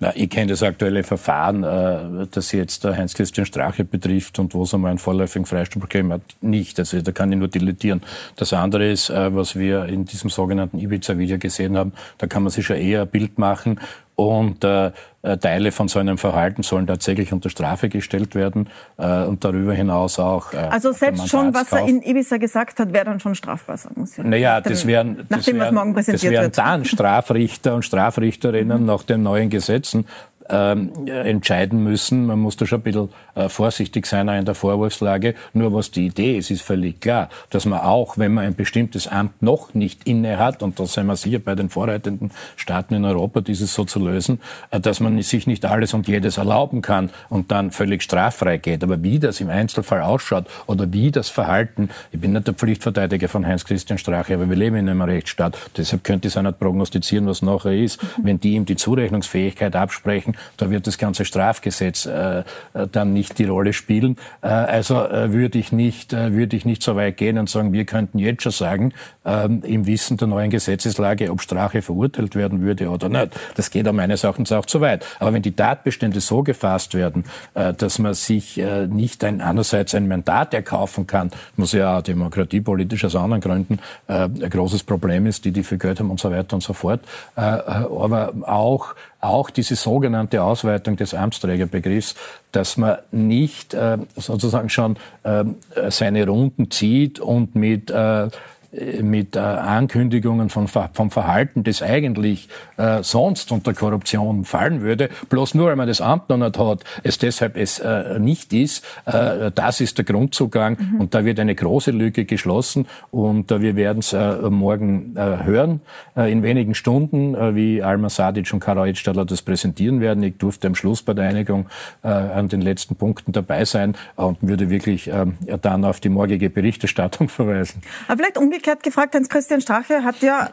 Na, 0.00 0.12
ich 0.16 0.30
kenne 0.30 0.48
das 0.48 0.64
aktuelle 0.64 1.04
Verfahren, 1.04 1.62
äh, 1.62 2.26
das 2.30 2.50
jetzt 2.50 2.82
der 2.82 2.96
Heinz-Christian 2.96 3.46
Strache 3.46 3.84
betrifft 3.84 4.38
und 4.40 4.52
wo 4.52 4.64
es 4.64 4.74
einmal 4.74 4.90
einen 4.90 4.98
vorläufigen 4.98 5.46
Freispruch 5.46 5.88
gegeben 5.88 6.12
hat, 6.12 6.22
nicht. 6.40 6.78
Also 6.80 7.00
da 7.00 7.12
kann 7.12 7.30
ich 7.30 7.38
nur 7.38 7.46
dilettieren. 7.46 8.02
Das 8.34 8.52
andere 8.52 8.90
ist, 8.90 9.10
äh, 9.10 9.34
was 9.34 9.54
wir 9.54 9.86
in 9.86 10.04
diesem 10.04 10.28
sogenannten 10.28 10.78
Ibiza-Video 10.78 11.38
gesehen 11.38 11.76
haben, 11.76 11.92
da 12.18 12.26
kann 12.26 12.42
man 12.42 12.50
sich 12.50 12.66
schon 12.66 12.78
eher 12.78 13.02
ein 13.02 13.08
Bild 13.08 13.38
machen 13.38 13.78
und 14.14 14.62
äh, 14.64 14.92
äh, 15.22 15.38
Teile 15.38 15.70
von 15.70 15.88
so 15.88 15.98
einem 15.98 16.18
Verhalten 16.18 16.62
sollen 16.62 16.86
tatsächlich 16.86 17.32
unter 17.32 17.48
Strafe 17.48 17.88
gestellt 17.88 18.34
werden 18.34 18.68
äh, 18.98 19.22
und 19.22 19.44
darüber 19.44 19.72
hinaus 19.72 20.18
auch. 20.18 20.52
Äh, 20.52 20.56
also 20.56 20.92
selbst 20.92 21.28
schon, 21.28 21.54
was 21.54 21.72
er 21.72 21.86
in 21.86 22.02
Ibiza 22.02 22.38
gesagt 22.38 22.80
hat, 22.80 22.92
wäre 22.92 23.04
dann 23.04 23.20
schon 23.20 23.34
strafbar, 23.34 23.76
sagen 23.76 24.04
Sie. 24.04 24.22
Naja, 24.22 24.60
das 24.60 24.86
wären, 24.86 25.24
das 25.28 25.46
wären, 25.46 25.74
morgen 25.74 25.94
präsentiert 25.94 26.34
das 26.34 26.40
wären 26.40 26.52
dann 26.52 26.84
Strafrichter 26.84 27.74
und 27.74 27.84
Strafrichterinnen 27.84 28.80
mhm. 28.80 28.86
nach 28.86 29.04
den 29.04 29.22
neuen 29.22 29.48
Gesetzen 29.48 30.06
ähm, 30.52 30.92
entscheiden 31.06 31.82
müssen. 31.82 32.26
Man 32.26 32.38
muss 32.38 32.56
da 32.56 32.66
schon 32.66 32.80
ein 32.80 32.82
bisschen 32.82 33.08
äh, 33.34 33.48
vorsichtig 33.48 34.06
sein 34.06 34.28
in 34.28 34.44
der 34.44 34.54
Vorwurfslage. 34.54 35.34
Nur 35.54 35.72
was 35.72 35.90
die 35.90 36.06
Idee 36.06 36.36
ist, 36.36 36.50
ist 36.50 36.62
völlig 36.62 37.00
klar, 37.00 37.28
dass 37.50 37.64
man 37.64 37.80
auch, 37.80 38.18
wenn 38.18 38.34
man 38.34 38.44
ein 38.44 38.54
bestimmtes 38.54 39.08
Amt 39.08 39.42
noch 39.42 39.74
nicht 39.74 40.06
inne 40.06 40.38
hat, 40.38 40.62
und 40.62 40.78
da 40.78 40.86
sind 40.86 41.06
wir 41.06 41.16
sicher 41.16 41.38
bei 41.38 41.54
den 41.54 41.70
vorreitenden 41.70 42.30
Staaten 42.56 42.94
in 42.94 43.04
Europa, 43.04 43.40
dieses 43.40 43.74
so 43.74 43.84
zu 43.84 43.98
lösen, 43.98 44.40
äh, 44.70 44.78
dass 44.78 45.00
man 45.00 45.20
sich 45.22 45.46
nicht 45.46 45.64
alles 45.64 45.94
und 45.94 46.06
jedes 46.06 46.36
erlauben 46.36 46.82
kann 46.82 47.10
und 47.30 47.50
dann 47.50 47.70
völlig 47.70 48.02
straffrei 48.02 48.58
geht. 48.58 48.84
Aber 48.84 49.02
wie 49.02 49.18
das 49.18 49.40
im 49.40 49.48
Einzelfall 49.48 50.02
ausschaut 50.02 50.46
oder 50.66 50.92
wie 50.92 51.10
das 51.10 51.30
Verhalten, 51.30 51.88
ich 52.12 52.20
bin 52.20 52.32
nicht 52.32 52.46
der 52.46 52.54
Pflichtverteidiger 52.54 53.28
von 53.28 53.46
Heinz-Christian 53.46 53.98
Strache, 53.98 54.34
aber 54.34 54.48
wir 54.48 54.56
leben 54.56 54.76
in 54.76 54.88
einem 54.88 55.02
Rechtsstaat. 55.02 55.56
Deshalb 55.76 56.04
könnte 56.04 56.28
ich 56.28 56.34
es 56.34 56.36
auch 56.36 56.42
nicht 56.42 56.58
prognostizieren, 56.58 57.26
was 57.26 57.40
nachher 57.40 57.72
ist. 57.72 57.98
Wenn 58.22 58.38
die 58.38 58.54
ihm 58.54 58.66
die 58.66 58.76
Zurechnungsfähigkeit 58.76 59.74
absprechen, 59.74 60.36
da 60.56 60.70
wird 60.70 60.86
das 60.86 60.98
ganze 60.98 61.24
Strafgesetz 61.24 62.06
äh, 62.06 62.40
äh, 62.40 62.44
dann 62.90 63.12
nicht 63.12 63.38
die 63.38 63.44
Rolle 63.44 63.72
spielen. 63.72 64.16
Äh, 64.42 64.48
also 64.48 65.04
äh, 65.04 65.32
würde 65.32 65.58
ich 65.58 65.72
nicht, 65.72 66.12
äh, 66.12 66.32
würde 66.32 66.56
ich 66.56 66.64
nicht 66.64 66.82
so 66.82 66.96
weit 66.96 67.16
gehen 67.16 67.38
und 67.38 67.48
sagen, 67.48 67.72
wir 67.72 67.84
könnten 67.84 68.18
jetzt 68.18 68.42
schon 68.42 68.52
sagen, 68.52 68.92
ähm, 69.24 69.62
im 69.64 69.86
Wissen 69.86 70.16
der 70.16 70.28
neuen 70.28 70.50
Gesetzeslage, 70.50 71.30
ob 71.30 71.40
Strache 71.40 71.82
verurteilt 71.82 72.34
werden 72.34 72.60
würde 72.60 72.88
oder 72.88 73.08
nicht. 73.08 73.30
Das 73.56 73.70
geht 73.70 73.86
auch 73.88 73.92
meines 73.92 74.24
Erachtens 74.24 74.52
auch 74.52 74.66
zu 74.66 74.80
weit. 74.80 75.04
Aber 75.18 75.32
wenn 75.32 75.42
die 75.42 75.52
Tatbestände 75.52 76.20
so 76.20 76.42
gefasst 76.42 76.94
werden, 76.94 77.24
äh, 77.54 77.72
dass 77.74 77.98
man 77.98 78.14
sich 78.14 78.58
äh, 78.58 78.86
nicht 78.86 79.24
ein, 79.24 79.40
einerseits 79.40 79.94
ein 79.94 80.08
Mandat 80.08 80.54
erkaufen 80.54 81.06
kann, 81.06 81.30
muss 81.56 81.72
ja 81.72 81.98
auch 81.98 82.02
demokratiepolitisch 82.02 83.04
aus 83.04 83.16
anderen 83.16 83.40
Gründen 83.40 83.78
äh, 84.08 84.24
ein 84.24 84.50
großes 84.50 84.82
Problem 84.82 85.26
ist, 85.26 85.44
die 85.44 85.52
die 85.52 85.62
viel 85.62 85.78
Geld 85.78 86.00
haben 86.00 86.10
und 86.10 86.20
so 86.20 86.30
weiter 86.30 86.54
und 86.54 86.62
so 86.62 86.72
fort. 86.72 87.00
Äh, 87.36 87.40
aber 87.40 88.32
auch 88.42 88.94
auch 89.22 89.50
diese 89.50 89.76
sogenannte 89.76 90.42
Ausweitung 90.42 90.96
des 90.96 91.14
Amtsträgerbegriffs, 91.14 92.16
dass 92.50 92.76
man 92.76 92.98
nicht 93.12 93.72
äh, 93.72 93.98
sozusagen 94.16 94.68
schon 94.68 94.96
äh, 95.22 95.44
seine 95.88 96.26
Runden 96.26 96.70
zieht 96.70 97.20
und 97.20 97.54
mit 97.54 97.90
äh, 97.90 98.28
mit 98.72 99.36
äh, 99.36 99.40
Ankündigungen 99.40 100.48
von, 100.48 100.66
vom 100.66 101.10
Verhalten, 101.10 101.62
das 101.64 101.82
eigentlich 101.82 102.48
äh, 102.76 103.02
sonst 103.02 103.52
unter 103.52 103.74
Korruption 103.74 104.44
fallen 104.44 104.80
würde, 104.80 105.10
bloß 105.28 105.54
nur, 105.54 105.68
weil 105.68 105.76
man 105.76 105.88
das 105.88 106.00
Amt 106.00 106.28
noch 106.28 106.38
nicht 106.38 106.58
hat, 106.58 106.84
es 107.02 107.18
deshalb 107.18 107.56
es 107.56 107.78
äh, 107.78 108.18
nicht 108.18 108.52
ist. 108.52 108.84
Äh, 109.04 109.50
das 109.54 109.80
ist 109.80 109.98
der 109.98 110.04
Grundzugang 110.04 110.78
mhm. 110.78 111.00
und 111.00 111.14
da 111.14 111.24
wird 111.24 111.38
eine 111.38 111.54
große 111.54 111.90
Lücke 111.90 112.24
geschlossen 112.24 112.86
und 113.10 113.50
äh, 113.50 113.60
wir 113.60 113.76
werden 113.76 113.98
es 113.98 114.12
äh, 114.12 114.50
morgen 114.50 115.14
hören, 115.14 115.80
in 116.14 116.42
wenigen 116.42 116.74
Stunden, 116.74 117.34
wie 117.54 117.82
Alma 117.82 118.08
Sadic 118.08 118.52
und 118.52 118.60
Kara 118.60 118.86
Edstadler 118.86 119.24
das 119.24 119.42
präsentieren 119.42 120.00
werden. 120.00 120.22
Ich 120.22 120.36
durfte 120.38 120.66
am 120.66 120.74
Schluss 120.74 121.02
bei 121.02 121.14
der 121.14 121.28
Einigung 121.28 121.66
an 122.02 122.48
den 122.48 122.60
letzten 122.60 122.96
Punkten 122.96 123.32
dabei 123.32 123.64
sein 123.64 123.94
und 124.16 124.38
würde 124.42 124.70
wirklich 124.70 125.08
äh, 125.08 125.26
dann 125.60 125.84
auf 125.84 126.00
die 126.00 126.08
morgige 126.08 126.50
Berichterstattung 126.50 127.28
verweisen. 127.28 127.82
Aber 128.08 128.18
vielleicht 128.18 128.38
umgekehrt 128.38 128.61
gefragt, 128.62 129.14
Hans-Christian 129.14 129.60
Strache 129.60 130.04
hat 130.04 130.20
ja 130.22 130.50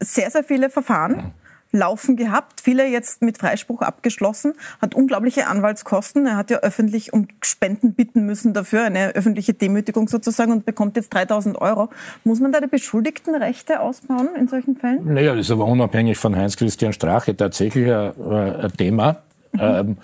sehr, 0.00 0.30
sehr 0.30 0.44
viele 0.44 0.70
Verfahren 0.70 1.32
laufen 1.72 2.16
gehabt, 2.16 2.60
viele 2.60 2.86
jetzt 2.86 3.22
mit 3.22 3.38
Freispruch 3.38 3.82
abgeschlossen, 3.82 4.54
hat 4.80 4.94
unglaubliche 4.94 5.46
Anwaltskosten. 5.46 6.26
Er 6.26 6.36
hat 6.36 6.50
ja 6.50 6.58
öffentlich 6.58 7.12
um 7.12 7.28
Spenden 7.42 7.94
bitten 7.94 8.24
müssen 8.24 8.54
dafür, 8.54 8.84
eine 8.84 9.14
öffentliche 9.14 9.54
Demütigung 9.54 10.08
sozusagen 10.08 10.52
und 10.52 10.64
bekommt 10.64 10.96
jetzt 10.96 11.12
3000 11.12 11.60
Euro. 11.60 11.90
Muss 12.24 12.40
man 12.40 12.52
da 12.52 12.60
die 12.60 12.66
Beschuldigtenrechte 12.66 13.80
ausbauen 13.80 14.30
in 14.38 14.48
solchen 14.48 14.76
Fällen? 14.76 15.14
Naja, 15.14 15.34
das 15.34 15.46
ist 15.46 15.50
aber 15.50 15.66
unabhängig 15.66 16.18
von 16.18 16.34
Heinz-Christian 16.34 16.92
Strache 16.92 17.36
tatsächlich 17.36 17.92
ein, 17.92 18.12
ein 18.18 18.72
Thema. 18.76 19.18
Mhm. 19.52 19.60
Ähm, 19.60 19.96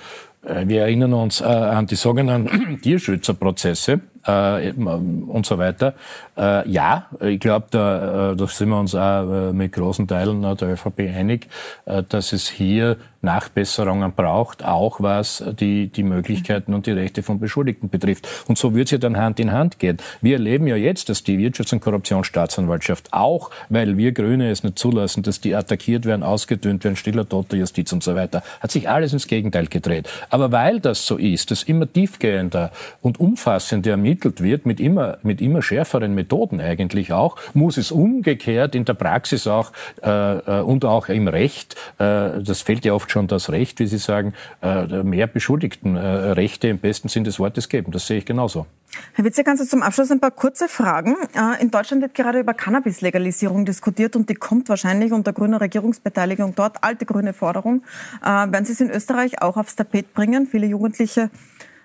äh, 0.44 0.68
wir 0.68 0.82
erinnern 0.82 1.14
uns 1.14 1.40
äh, 1.40 1.44
an 1.44 1.86
die 1.86 1.96
sogenannten 1.96 2.80
Tierschützerprozesse 2.82 4.00
äh, 4.26 4.72
und 4.72 5.46
so 5.46 5.58
weiter. 5.58 5.94
Äh, 6.36 6.68
ja, 6.68 7.06
ich 7.20 7.40
glaube, 7.40 7.66
da, 7.70 8.32
äh, 8.32 8.36
da 8.36 8.46
sind 8.46 8.68
wir 8.70 8.78
uns 8.78 8.94
auch 8.94 9.50
äh, 9.50 9.52
mit 9.52 9.72
großen 9.72 10.06
Teilen 10.06 10.42
der 10.42 10.68
ÖVP 10.68 11.00
einig, 11.00 11.48
äh, 11.86 12.02
dass 12.08 12.32
es 12.32 12.48
hier 12.48 12.96
Nachbesserungen 13.22 14.12
braucht, 14.12 14.64
auch 14.64 15.00
was 15.00 15.44
die, 15.60 15.86
die 15.86 16.02
Möglichkeiten 16.02 16.74
und 16.74 16.86
die 16.86 16.90
Rechte 16.90 17.22
von 17.22 17.38
Beschuldigten 17.38 17.88
betrifft. 17.88 18.28
Und 18.48 18.58
so 18.58 18.74
wird 18.74 18.88
es 18.88 18.90
ja 18.90 18.98
dann 18.98 19.16
Hand 19.16 19.38
in 19.38 19.52
Hand 19.52 19.78
gehen. 19.78 19.98
Wir 20.20 20.34
erleben 20.34 20.66
ja 20.66 20.74
jetzt, 20.74 21.08
dass 21.08 21.22
die 21.22 21.38
Wirtschafts- 21.38 21.72
und 21.72 21.80
Korruptionsstaatsanwaltschaft, 21.80 23.12
auch 23.12 23.50
weil 23.68 23.96
wir 23.96 24.12
Grüne 24.12 24.50
es 24.50 24.64
nicht 24.64 24.78
zulassen, 24.78 25.22
dass 25.22 25.40
die 25.40 25.54
attackiert 25.54 26.04
werden, 26.04 26.24
ausgedünnt 26.24 26.82
werden, 26.82 26.96
stiller 26.96 27.28
toter 27.28 27.56
Justiz 27.56 27.92
und 27.92 28.02
so 28.02 28.16
weiter, 28.16 28.42
hat 28.60 28.72
sich 28.72 28.88
alles 28.88 29.12
ins 29.12 29.28
Gegenteil 29.28 29.68
gedreht. 29.68 30.08
Aber 30.30 30.50
weil 30.50 30.80
das 30.80 31.06
so 31.06 31.16
ist, 31.16 31.52
dass 31.52 31.62
immer 31.62 31.90
tiefgehender 31.90 32.72
und 33.00 33.20
umfassender 33.20 33.96
ermittelt 34.12 34.42
wird, 34.42 34.66
mit 34.66 34.78
immer, 34.78 35.18
mit 35.22 35.40
immer 35.40 35.62
schärferen 35.62 36.14
Methoden 36.14 36.60
eigentlich 36.60 37.12
auch, 37.12 37.36
muss 37.54 37.78
es 37.78 37.90
umgekehrt 37.90 38.74
in 38.74 38.84
der 38.84 38.94
Praxis 38.94 39.46
auch 39.46 39.72
äh, 40.02 40.10
äh 40.10 40.60
und 40.60 40.84
auch 40.84 41.08
im 41.08 41.28
Recht, 41.28 41.76
äh, 41.98 42.42
das 42.42 42.60
fällt 42.60 42.84
ja 42.84 42.92
oft 42.92 43.10
schon 43.10 43.26
das 43.26 43.50
Recht, 43.50 43.80
wie 43.80 43.86
Sie 43.86 43.98
sagen, 43.98 44.34
äh, 44.62 45.02
mehr 45.02 45.26
Beschuldigten 45.26 45.96
äh, 45.96 46.68
im 46.68 46.78
besten 46.78 47.08
Sinn 47.08 47.24
des 47.24 47.38
Wortes 47.38 47.68
geben. 47.68 47.92
Das 47.92 48.06
sehe 48.06 48.18
ich 48.18 48.26
genauso. 48.26 48.66
Herr 49.14 49.24
Witze, 49.24 49.42
kannst 49.42 49.62
du 49.62 49.66
zum 49.66 49.82
Abschluss 49.82 50.10
ein 50.10 50.20
paar 50.20 50.30
kurze 50.30 50.68
Fragen? 50.68 51.16
Äh, 51.34 51.62
in 51.62 51.70
Deutschland 51.70 52.02
wird 52.02 52.14
gerade 52.14 52.40
über 52.40 52.52
Cannabis-Legalisierung 52.52 53.64
diskutiert 53.64 54.14
und 54.16 54.28
die 54.28 54.34
kommt 54.34 54.68
wahrscheinlich 54.68 55.12
unter 55.12 55.32
grüner 55.32 55.62
Regierungsbeteiligung 55.62 56.54
dort. 56.54 56.84
Alte 56.84 57.06
grüne 57.06 57.32
Forderung. 57.32 57.82
Werden 58.22 58.64
Sie 58.66 58.72
es 58.72 58.80
in 58.80 58.90
Österreich 58.90 59.40
auch 59.40 59.56
aufs 59.56 59.76
Tapet 59.76 60.12
bringen? 60.12 60.46
Viele 60.46 60.66
Jugendliche 60.66 61.30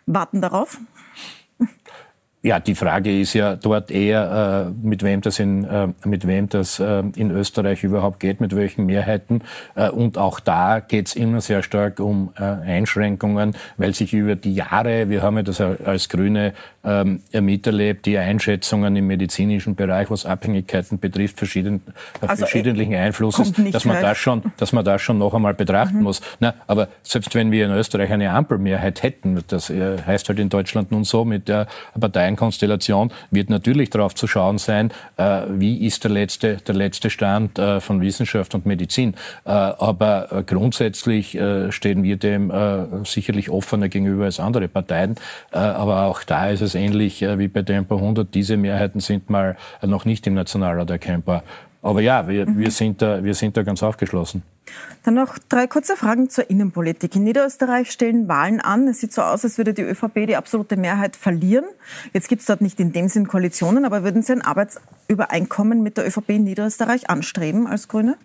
warten 0.06 0.42
darauf. 0.42 0.80
Ja, 2.44 2.60
die 2.60 2.76
Frage 2.76 3.20
ist 3.20 3.34
ja 3.34 3.56
dort 3.56 3.90
eher, 3.90 4.68
äh, 4.68 4.88
mit 4.88 5.02
wem 5.02 5.22
das 5.22 5.40
in, 5.40 5.64
äh, 5.64 5.88
mit 6.06 6.28
wem 6.28 6.48
das 6.48 6.80
äh, 6.80 7.04
in 7.16 7.32
Österreich 7.32 7.84
überhaupt 7.84 8.20
geht, 8.20 8.42
mit 8.42 8.56
welchen 8.56 8.86
Mehrheiten. 8.86 9.42
Äh, 9.74 9.90
und 9.90 10.20
auch 10.20 10.40
da 10.40 10.80
geht 10.80 11.08
es 11.08 11.16
immer 11.16 11.42
sehr 11.42 11.64
stark 11.64 12.00
um 12.00 12.30
äh, 12.38 12.44
Einschränkungen, 12.44 13.56
weil 13.78 13.96
sich 13.96 14.14
über 14.14 14.36
die 14.36 14.54
Jahre, 14.54 15.10
wir 15.10 15.24
haben 15.24 15.38
ja 15.38 15.44
das 15.44 15.60
als 15.60 16.10
Grüne 16.10 16.54
ähm, 16.84 17.22
miterlebt, 17.34 18.06
die 18.06 18.20
Einschätzungen 18.20 18.96
im 18.96 19.08
medizinischen 19.08 19.74
Bereich, 19.74 20.12
was 20.12 20.28
Abhängigkeiten 20.28 21.00
betrifft, 21.00 21.40
verschieden, 21.40 21.82
äh, 22.22 22.28
also, 22.28 22.46
verschiedentlichen 22.46 22.94
Einflusses, 22.94 23.52
dass 23.72 23.84
man 23.84 24.00
das 24.00 24.18
schon, 24.20 24.44
dass 24.58 24.74
man 24.74 24.86
das 24.86 25.02
schon 25.02 25.18
noch 25.18 25.34
einmal 25.34 25.56
betrachten 25.56 25.98
mhm. 25.98 26.04
muss. 26.04 26.22
Na, 26.40 26.54
aber 26.68 26.88
selbst 27.02 27.34
wenn 27.34 27.50
wir 27.50 27.66
in 27.66 27.72
Österreich 27.72 28.12
eine 28.12 28.30
Ampelmehrheit 28.30 29.02
hätten, 29.02 29.44
das 29.48 29.70
heißt 29.70 30.30
halt 30.30 30.38
in 30.38 30.50
Deutschland 30.50 30.92
nun 30.92 31.04
so 31.04 31.26
mit 31.26 31.48
der 31.48 31.66
Partei 32.00 32.27
Parteienkonstellation 32.28 33.12
wird 33.32 33.50
natürlich 33.50 33.90
darauf 33.90 34.14
zu 34.16 34.28
schauen 34.28 34.58
sein, 34.58 34.92
äh, 35.18 35.42
wie 35.50 35.86
ist 35.86 36.04
der 36.04 36.12
letzte, 36.12 36.58
der 36.58 36.76
letzte 36.76 37.10
Stand 37.10 37.58
äh, 37.58 37.80
von 37.80 38.02
Wissenschaft 38.02 38.54
und 38.56 38.66
Medizin. 38.66 39.16
Äh, 39.46 39.52
aber 39.52 40.44
grundsätzlich 40.46 41.38
stehen 41.70 42.04
wir 42.04 42.18
dem 42.18 42.52
sicherlich 43.06 43.50
offener 43.50 43.90
gegenüber 43.90 44.26
als 44.26 44.40
andere 44.40 44.68
Parteien. 44.68 45.16
aber 45.52 46.06
auch 46.06 46.24
da 46.24 46.50
ist 46.50 46.62
es 46.62 46.76
ähnlich 46.76 47.22
wie 47.22 47.48
bei 47.48 47.62
Tempo 47.62 47.96
100. 47.96 48.34
Diese 48.34 48.58
Mehrheiten 48.58 49.00
sind 49.00 49.30
mal 49.30 49.56
noch 49.82 50.06
nicht 50.06 50.26
im 50.28 50.34
Nationalrat 50.34 50.90
erkennbar. 50.90 51.44
Aber 51.82 52.02
ja, 52.02 52.28
wir, 52.28 52.48
mhm. 52.48 52.60
wir, 52.60 52.72
sind 52.72 53.02
da, 53.02 53.24
wir 53.24 53.34
sind 53.34 53.56
da 53.56 53.64
ganz 53.64 53.84
aufgeschlossen. 53.84 54.44
Dann 55.04 55.14
noch 55.14 55.38
drei 55.50 55.68
kurze 55.68 55.96
Fragen 55.96 56.30
zur 56.30 56.50
Innenpolitik. 56.50 57.16
In 57.16 57.24
Niederösterreich 57.24 57.92
stellen 57.92 58.28
Wahlen 58.28 58.60
an. 58.60 58.88
Es 58.88 59.00
sieht 59.00 59.14
so 59.14 59.22
aus, 59.22 59.44
als 59.44 59.58
würde 59.58 59.74
die 59.74 59.84
ÖVP 59.84 60.28
die 60.28 60.36
absolute 60.36 60.78
Mehrheit 60.78 61.16
verlieren. 61.16 61.66
Jetzt 62.14 62.28
gibt 62.28 62.42
es 62.42 62.48
dort 62.48 62.62
nicht 62.62 62.80
in 62.80 62.92
dem 62.92 63.08
Sinn 63.08 63.28
Koalitionen, 63.28 63.86
aber 63.86 64.04
würden 64.04 64.22
Sie 64.22 64.34
ein 64.34 64.42
Arbeitsübereinkommen 64.42 65.82
mit 65.82 65.98
der 65.98 66.08
ÖVP 66.08 66.30
in 66.30 66.44
Niederösterreich 66.44 67.10
anstreben 67.10 67.68
als 67.68 67.88
Grüne? 67.88 68.18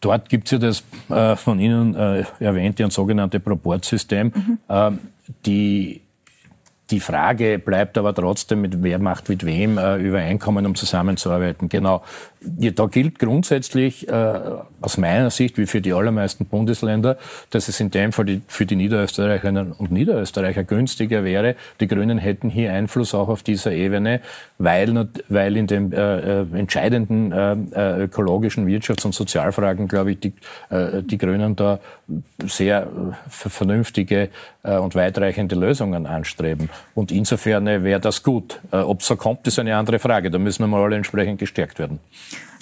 Dort 0.00 0.28
gibt 0.28 0.48
es 0.48 0.50
ja 0.50 0.58
das 0.58 0.84
äh, 1.08 1.34
von 1.36 1.58
Ihnen 1.58 1.94
äh, 1.94 2.24
erwähnte 2.38 2.84
und 2.84 2.92
sogenannte 2.92 3.40
Proportsystem. 3.40 4.32
Mhm. 4.34 4.58
Ähm, 4.68 4.98
die 5.46 6.02
die 6.90 7.00
Frage 7.00 7.58
bleibt 7.58 7.96
aber 7.96 8.14
trotzdem, 8.14 8.60
mit 8.60 8.82
wer 8.82 8.98
macht 8.98 9.30
mit 9.30 9.46
wem 9.46 9.78
äh, 9.78 9.96
Übereinkommen, 9.96 10.66
um 10.66 10.74
zusammenzuarbeiten. 10.74 11.68
Genau. 11.70 12.02
Ja, 12.58 12.70
da 12.70 12.86
gilt 12.86 13.18
grundsätzlich 13.18 14.08
äh, 14.08 14.40
aus 14.80 14.96
meiner 14.96 15.30
Sicht, 15.30 15.58
wie 15.58 15.66
für 15.66 15.80
die 15.80 15.92
allermeisten 15.92 16.46
Bundesländer, 16.46 17.16
dass 17.50 17.68
es 17.68 17.80
in 17.80 17.90
dem 17.90 18.12
Fall 18.12 18.24
die, 18.26 18.42
für 18.46 18.66
die 18.66 18.76
Niederösterreicherinnen 18.76 19.72
und 19.72 19.90
Niederösterreicher 19.90 20.64
günstiger 20.64 21.24
wäre. 21.24 21.56
Die 21.80 21.86
Grünen 21.86 22.18
hätten 22.18 22.50
hier 22.50 22.72
Einfluss 22.72 23.14
auch 23.14 23.28
auf 23.28 23.42
dieser 23.42 23.72
Ebene, 23.72 24.20
weil, 24.58 25.08
weil 25.28 25.56
in 25.56 25.66
den 25.66 25.92
äh, 25.92 26.42
äh, 26.42 26.46
entscheidenden 26.54 27.32
äh, 27.32 27.56
äh, 27.72 28.04
ökologischen 28.04 28.66
Wirtschafts- 28.66 29.06
und 29.06 29.14
Sozialfragen, 29.14 29.88
glaube 29.88 30.12
ich, 30.12 30.20
die, 30.20 30.32
äh, 30.70 31.02
die 31.02 31.18
Grünen 31.18 31.56
da 31.56 31.80
sehr 32.44 32.88
vernünftige 33.28 34.28
und 34.62 34.94
weitreichende 34.94 35.54
Lösungen 35.54 36.06
anstreben. 36.06 36.68
Und 36.94 37.10
insofern 37.10 37.64
wäre 37.66 38.00
das 38.00 38.22
gut. 38.22 38.60
Ob 38.70 39.00
es 39.00 39.06
so 39.06 39.16
kommt, 39.16 39.46
ist 39.46 39.58
eine 39.58 39.74
andere 39.76 39.98
Frage. 39.98 40.30
Da 40.30 40.38
müssen 40.38 40.62
wir 40.62 40.66
mal 40.66 40.82
alle 40.82 40.96
entsprechend 40.96 41.38
gestärkt 41.38 41.78
werden. 41.78 42.00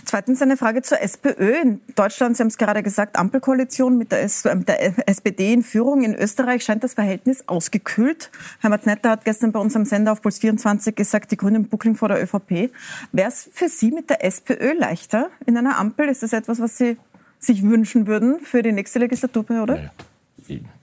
Zweitens 0.05 0.43
eine 0.43 0.57
Frage 0.57 0.83
zur 0.83 1.01
SPÖ. 1.01 1.55
In 1.63 1.81
Deutschland, 1.95 2.37
Sie 2.37 2.43
haben 2.43 2.49
es 2.49 2.59
gerade 2.59 2.83
gesagt, 2.83 3.17
Ampelkoalition 3.17 3.97
mit 3.97 4.13
der, 4.13 4.23
S 4.23 4.45
mit 4.45 4.69
der 4.69 5.09
SPD 5.09 5.53
in 5.53 5.63
Führung. 5.63 6.03
In 6.03 6.15
Österreich 6.15 6.65
scheint 6.65 6.85
das 6.85 6.95
Verhältnis 6.95 7.49
ausgekühlt. 7.49 8.31
Heimat 8.63 8.87
Netter 8.87 9.11
hat 9.11 9.25
gestern 9.25 9.53
bei 9.53 9.61
uns 9.61 9.77
am 9.77 9.85
Sender 9.85 10.13
auf 10.13 10.23
Puls 10.23 10.39
24 10.39 10.95
gesagt, 10.95 11.31
die 11.31 11.37
Grünen 11.37 11.69
buckeln 11.69 11.97
vor 11.97 12.09
der 12.09 12.23
ÖVP. 12.23 12.71
Wäre 13.13 13.29
es 13.29 13.49
für 13.53 13.69
Sie 13.69 13.91
mit 13.91 14.11
der 14.11 14.25
SPÖ 14.25 14.73
leichter 14.73 15.31
in 15.47 15.57
einer 15.57 15.79
Ampel? 15.79 16.09
Ist 16.09 16.23
das 16.23 16.33
etwas, 16.33 16.61
was 16.61 16.77
Sie 16.77 16.97
sich 17.39 17.63
wünschen 17.63 18.07
würden 18.07 18.41
für 18.41 18.63
die 18.63 18.73
nächste 18.73 18.99
Legislaturperiode? 18.99 19.75
Naja 19.75 19.91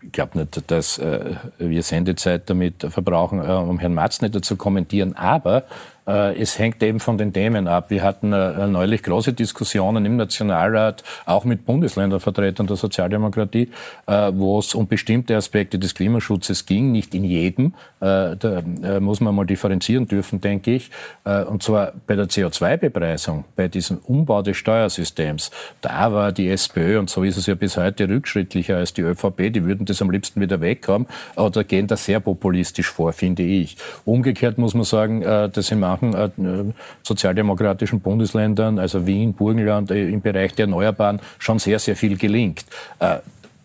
ich 0.01 0.12
glaube 0.12 0.38
nicht, 0.38 0.71
dass 0.71 0.97
äh, 0.97 1.35
wir 1.57 1.83
Sendezeit 1.83 2.49
damit 2.49 2.83
verbrauchen, 2.89 3.39
äh, 3.39 3.51
um 3.51 3.79
Herrn 3.79 3.93
Matznetter 3.93 4.41
zu 4.41 4.55
kommentieren. 4.55 5.15
Aber 5.15 5.65
äh, 6.09 6.41
es 6.41 6.57
hängt 6.57 6.81
eben 6.81 6.99
von 6.99 7.17
den 7.17 7.33
Themen 7.33 7.67
ab. 7.67 7.89
Wir 7.89 8.01
hatten 8.01 8.33
äh, 8.33 8.67
neulich 8.67 9.03
große 9.03 9.33
Diskussionen 9.33 10.05
im 10.05 10.17
Nationalrat, 10.17 11.03
auch 11.25 11.45
mit 11.45 11.65
Bundesländervertretern 11.65 12.65
der 12.65 12.77
Sozialdemokratie, 12.77 13.69
äh, 14.07 14.31
wo 14.33 14.57
es 14.57 14.73
um 14.73 14.88
bestimmte 14.88 15.35
Aspekte 15.35 15.77
des 15.77 15.93
Klimaschutzes 15.93 16.65
ging, 16.65 16.91
nicht 16.91 17.13
in 17.13 17.23
jedem. 17.23 17.73
Da 17.99 18.62
muss 19.01 19.19
man 19.19 19.35
mal 19.35 19.45
differenzieren 19.45 20.07
dürfen, 20.07 20.39
denke 20.39 20.71
ich. 20.71 20.89
Und 21.25 21.62
zwar 21.63 21.91
bei 22.07 22.15
der 22.15 22.27
CO2-Bepreisung, 22.27 23.43
bei 23.57 23.67
diesem 23.67 23.97
Umbau 23.97 24.41
des 24.41 24.55
Steuersystems. 24.55 25.51
Da 25.81 26.13
war 26.13 26.31
die 26.31 26.47
SPÖ, 26.49 26.97
und 26.97 27.09
so 27.09 27.23
ist 27.23 27.35
es 27.35 27.45
ja 27.47 27.55
bis 27.55 27.75
heute, 27.75 28.07
rückschrittlicher 28.07 28.77
als 28.77 28.93
die 28.93 29.01
ÖVP. 29.01 29.51
Die 29.51 29.65
würden 29.65 29.85
das 29.89 30.02
am 30.02 30.10
liebsten 30.10 30.39
wieder 30.41 30.62
weghaben, 30.62 31.08
aber 31.36 31.49
da 31.49 31.63
gehen 31.63 31.88
da 31.88 31.97
sehr 31.97 32.19
populistisch 32.19 32.89
vor, 32.89 33.13
finde 33.13 33.43
ich. 33.43 33.78
Umgekehrt 34.06 34.58
muss 34.58 34.73
man 34.73 34.84
sagen, 34.84 35.21
dass 35.21 35.71
im 35.71 35.80
manchen 35.80 36.13
äh, 36.13 36.73
sozialdemokratischen 37.04 37.99
Bundesländern, 37.99 38.80
also 38.80 39.06
Wien, 39.06 39.34
Burgenland, 39.34 39.91
äh, 39.91 40.10
im 40.10 40.21
Bereich 40.21 40.54
der 40.54 40.65
Erneuerbaren 40.65 41.19
schon 41.38 41.60
sehr, 41.60 41.80
sehr 41.80 41.95
viel 41.95 42.17
gelingt. 42.17 42.65
Äh, 42.99 43.17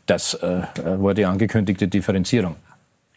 das 0.06 0.38
war 0.42 1.14
die 1.14 1.24
angekündigte 1.24 1.88
Differenzierung. 1.88 2.56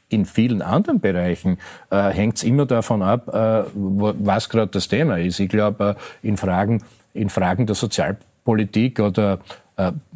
In 0.10 0.26
vielen 0.26 0.62
anderen 0.62 1.02
Bereichen 1.02 1.58
äh, 1.90 2.10
hängt 2.12 2.38
es 2.38 2.44
immer 2.44 2.66
davon 2.66 3.02
ab, 3.02 3.28
äh, 3.28 3.70
was 3.74 4.48
gerade 4.48 4.68
das 4.68 4.88
Thema 4.88 5.20
ist. 5.20 5.40
Ich 5.42 5.50
glaube, 5.50 5.98
äh, 6.24 6.28
in, 6.28 6.38
Fragen, 6.38 6.82
in 7.14 7.30
Fragen 7.30 7.66
der 7.66 7.76
Sozialpolitik 7.76 9.02
oder 9.02 9.34
äh, 9.34 9.38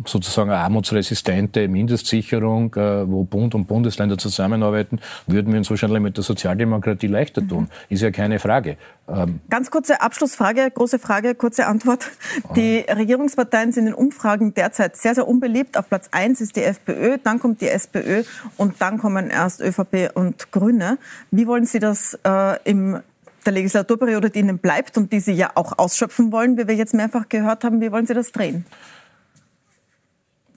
sozusagen 0.06 0.50
eine 0.50 0.60
armutsresistente 0.60 1.68
Mindestsicherung, 1.68 2.74
äh, 2.76 3.08
wo 3.08 3.24
Bund 3.24 3.54
und 3.54 3.68
Bundesländer 3.68 4.18
zusammenarbeiten, 4.18 5.00
würden 5.28 5.54
wir 5.54 5.60
uns 5.60 5.70
wahrscheinlich 5.70 6.02
mit 6.02 6.18
der 6.18 6.24
Sozialdemokratie 6.24 7.08
leichter 7.08 7.48
tun. 7.48 7.64
Mhm. 7.64 7.70
Ist 7.90 8.02
ja 8.02 8.10
keine 8.10 8.40
Frage. 8.40 8.78
Ähm, 9.08 9.40
Ganz 9.50 9.70
kurze 9.70 10.02
Abschlussfrage, 10.02 10.72
große 10.72 10.98
Frage, 10.98 11.36
kurze 11.36 11.68
Antwort. 11.68 12.10
Die 12.56 12.80
Regierungsparteien 12.80 13.72
sind 13.72 13.86
in 13.88 13.94
Umfragen 13.94 14.56
derzeit 14.56 14.98
sehr, 14.98 15.14
sehr 15.14 15.28
unbeliebt. 15.28 15.78
Auf 15.78 15.90
Platz 15.90 16.10
eins 16.12 16.42
ist 16.42 16.56
die 16.56 16.64
FPÖ, 16.64 17.18
dann 17.24 17.40
kommt 17.40 17.62
die 17.62 17.70
SPÖ 17.70 18.24
und 18.58 18.82
dann 18.82 18.98
kommen 18.98 19.30
erst 19.30 19.62
ÖVP 19.62 20.12
und 20.16 20.52
Grüne. 20.52 20.98
Wie 21.30 21.46
wollen 21.46 21.66
Sie 21.66 21.80
das 21.80 22.18
äh, 22.26 22.58
im 22.64 23.00
der 23.46 23.54
Legislaturperiode, 23.54 24.30
die 24.30 24.40
Ihnen 24.40 24.60
bleibt 24.60 24.98
und 24.98 25.12
die 25.12 25.20
Sie 25.20 25.34
ja 25.34 25.52
auch 25.56 25.78
ausschöpfen 25.78 26.32
wollen, 26.32 26.58
wie 26.58 26.68
wir 26.68 26.76
jetzt 26.76 26.94
mehrfach 26.94 27.28
gehört 27.28 27.64
haben, 27.64 27.82
wie 27.82 27.92
wollen 27.92 28.06
Sie 28.06 28.14
das 28.14 28.32
drehen? 28.32 28.66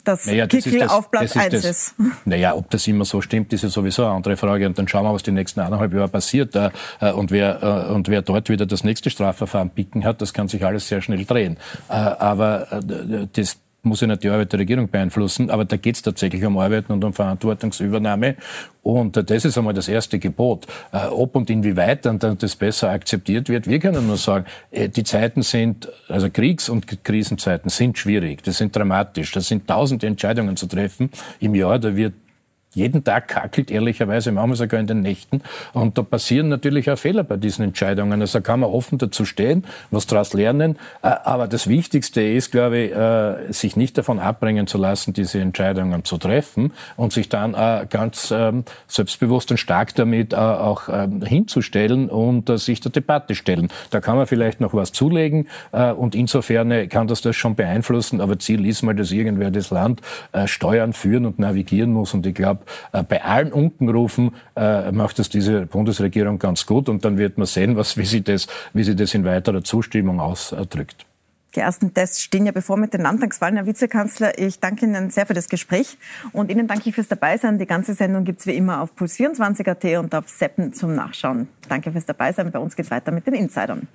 Dass 0.05 0.27
naja, 0.27 0.47
das 0.47 0.65
Kickel 0.65 0.81
das, 0.81 0.93
auf 0.93 1.11
Platz 1.11 1.37
1 1.37 1.55
ist, 1.55 1.65
ist. 1.65 1.95
Naja, 2.25 2.55
ob 2.55 2.71
das 2.71 2.87
immer 2.87 3.05
so 3.05 3.21
stimmt, 3.21 3.53
ist 3.53 3.63
ja 3.63 3.69
sowieso 3.69 4.05
eine 4.05 4.15
andere 4.15 4.37
Frage. 4.37 4.67
Und 4.67 4.79
dann 4.79 4.89
schauen 4.89 5.05
wir, 5.05 5.13
was 5.13 5.23
die 5.23 5.33
nächsten 5.33 5.61
eineinhalb 5.61 5.93
Jahre 5.93 6.09
passiert. 6.09 6.55
Äh, 6.55 6.71
und, 7.13 7.31
wer, 7.31 7.63
äh, 7.63 7.93
und 7.93 8.09
wer 8.09 8.23
dort 8.23 8.49
wieder 8.49 8.67
das 8.67 8.85
nächste 8.85 9.11
Strafverfahren 9.11 9.71
picken 9.71 10.05
hat, 10.05 10.21
das 10.21 10.33
kann 10.33 10.49
sich 10.49 10.65
alles 10.65 10.89
sehr 10.89 11.03
schnell 11.03 11.25
drehen. 11.25 11.57
Äh, 11.89 11.93
aber 11.95 12.67
das 13.33 13.59
muss 13.85 14.01
ja 14.01 14.07
nicht 14.07 14.23
die 14.23 14.29
Arbeit 14.29 14.53
der 14.53 14.61
Regierung 14.61 14.89
beeinflussen, 14.89 15.51
aber 15.51 15.65
da 15.65 15.77
geht 15.77 15.97
es 15.97 16.03
tatsächlich 16.03 16.45
um 16.45 16.59
Arbeiten 16.59 16.93
und 16.93 17.05
um 17.05 17.13
Verantwortungsübernahme. 17.13 18.37
Und 18.83 19.17
das 19.31 19.45
ist 19.45 19.57
einmal 19.57 19.75
das 19.75 19.89
erste 19.89 20.19
Gebot. 20.19 20.67
Äh, 20.93 21.07
ob 21.07 21.37
und 21.37 21.49
inwieweit 21.51 22.05
dann, 22.05 22.19
dann 22.19 22.37
das 22.39 22.57
besser 22.57 22.91
akzeptiert 22.91 23.49
wird, 23.49 23.67
wir 23.67 23.79
können 23.79 24.07
nur 24.07 24.17
sagen, 24.17 24.45
äh, 24.71 24.89
die 24.89 25.05
Zeiten 25.05 25.43
sind, 25.43 25.89
also 26.09 26.29
Kriegs- 26.31 26.69
und 26.69 27.05
Krisenzeiten 27.05 27.71
sind 27.71 27.99
schwierig, 27.99 28.43
das 28.43 28.59
sind 28.59 28.77
dramatisch, 28.77 29.33
das 29.33 29.49
sind 29.49 29.67
tausende 29.67 30.07
Entscheidungen 30.07 30.57
zu 30.57 30.67
treffen 30.67 31.11
im 31.41 31.55
Jahr, 31.55 31.79
da 31.79 31.97
wird 31.97 32.15
jeden 32.75 33.05
Tag 33.05 33.29
kackelt, 33.29 33.71
ehrlicherweise, 33.71 34.33
manchmal 34.33 34.57
sogar 34.57 34.81
in 34.81 34.87
den 34.87 35.01
Nächten. 35.01 35.43
Und 35.73 35.97
da 35.99 36.03
passieren 36.03 36.49
natürlich 36.49 36.91
auch 36.91 36.99
Fehler 36.99 37.25
bei 37.25 37.37
diesen 37.37 37.65
Entscheidungen. 37.65 38.21
Also 38.21 38.41
kann 38.41 38.61
man 38.61 38.71
offen 38.71 38.99
dazu 38.99 39.25
stehen, 39.25 39.65
was 39.91 40.07
daraus 40.07 40.33
lernen. 40.33 40.77
Äh, 41.03 41.09
aber 41.25 41.47
das 41.49 41.69
Wichtigste 41.69 42.23
ist, 42.23 42.51
glaube 42.51 42.79
ich, 42.79 42.93
äh, 42.93 43.53
sich 43.53 43.77
nicht 43.77 43.97
davon 43.99 44.19
abbringen 44.19 44.67
zu 44.67 44.79
lassen, 44.79 45.13
diese 45.13 45.41
Entscheidungen 45.41 46.05
zu 46.05 46.19
treffen 46.19 46.73
und 46.97 47.13
sich 47.13 47.29
dann 47.29 47.55
äh, 47.55 47.87
ganz 47.89 48.33
ähm, 48.37 48.65
selbstbewusst 48.89 49.51
und 49.51 49.59
stark 49.59 49.95
damit 49.95 50.35
auch 50.35 50.89
ähm, 50.91 51.23
hinzustellen 51.23 52.09
und 52.09 52.49
sich 52.59 52.81
der 52.81 52.91
Debatte 52.91 53.35
stellen. 53.35 53.69
Da 53.91 54.01
kann 54.01 54.17
man 54.17 54.27
vielleicht 54.27 54.61
noch 54.61 54.75
was 54.75 54.93
zulegen 54.93 55.49
und 55.73 56.15
insofern 56.15 56.89
kann 56.89 57.07
das 57.07 57.21
das 57.21 57.37
schon 57.37 57.55
beeinflussen. 57.55 58.21
Aber 58.21 58.39
Ziel 58.39 58.67
ist 58.67 58.83
mal, 58.83 58.95
dass 58.95 59.13
irgendwer 59.13 59.51
das 59.51 59.71
Land 59.71 60.01
steuern, 60.47 60.93
führen 60.93 61.27
und 61.27 61.39
navigieren 61.39 61.93
muss. 61.93 62.15
Und 62.15 62.27
ich 62.27 62.35
glaube, 62.35 62.64
äh, 62.93 63.03
bei 63.03 63.23
allen 63.23 63.53
Unkenrufen 63.53 64.33
äh, 64.57 64.93
macht 64.93 65.19
es 65.19 65.29
diese 65.29 65.67
Bundesregierung 65.67 66.39
ganz 66.39 66.67
gut 66.67 66.89
und 66.89 67.05
dann 67.05 67.19
wird 67.19 67.39
man 67.39 67.47
sehen, 67.47 67.77
was, 67.77 67.97
wie, 67.97 68.05
sie 68.05 68.23
das, 68.23 68.47
wie 68.73 68.85
sie 68.85 68.97
das 68.97 69.15
in 69.15 69.25
weiterer 69.25 69.63
Zustimmung 69.63 70.21
ausdrückt. 70.21 71.07
Die 71.55 71.61
ersten 71.61 71.95
Tests 71.95 72.21
stehen 72.21 72.47
ja 72.47 72.53
bevor 72.53 72.77
mit 72.77 72.95
den 72.95 73.03
Landtagswahlen, 73.03 73.57
Herr 73.57 73.67
Vizekanzler. 73.67 74.39
Ich 74.39 74.59
danke 74.59 74.87
Ihnen 74.87 75.11
sehr 75.11 75.25
für 75.25 75.35
das 75.35 75.49
Gespräch 75.49 75.99
und 76.33 76.51
Ihnen 76.51 76.67
danke 76.67 76.89
ich 76.89 76.97
fürs 76.97 77.07
Dabeisein. 77.07 77.59
Die 77.59 77.67
ganze 77.67 77.95
Sendung 77.95 78.25
gibt 78.25 78.41
es 78.41 78.47
wie 78.47 78.57
immer 78.57 78.81
auf 78.81 78.91
Puls24.at 78.99 79.99
und 79.99 80.15
auf 80.15 80.29
Seppen 80.29 80.73
zum 80.73 80.95
Nachschauen. 80.95 81.49
Danke 81.69 81.93
fürs 81.93 82.07
Dabeisein. 82.07 82.51
Bei 82.51 82.59
uns 82.59 82.75
geht 82.75 82.87
es 82.87 82.91
weiter 82.91 83.13
mit 83.13 83.27
den 83.27 83.35
Insidern. 83.35 83.87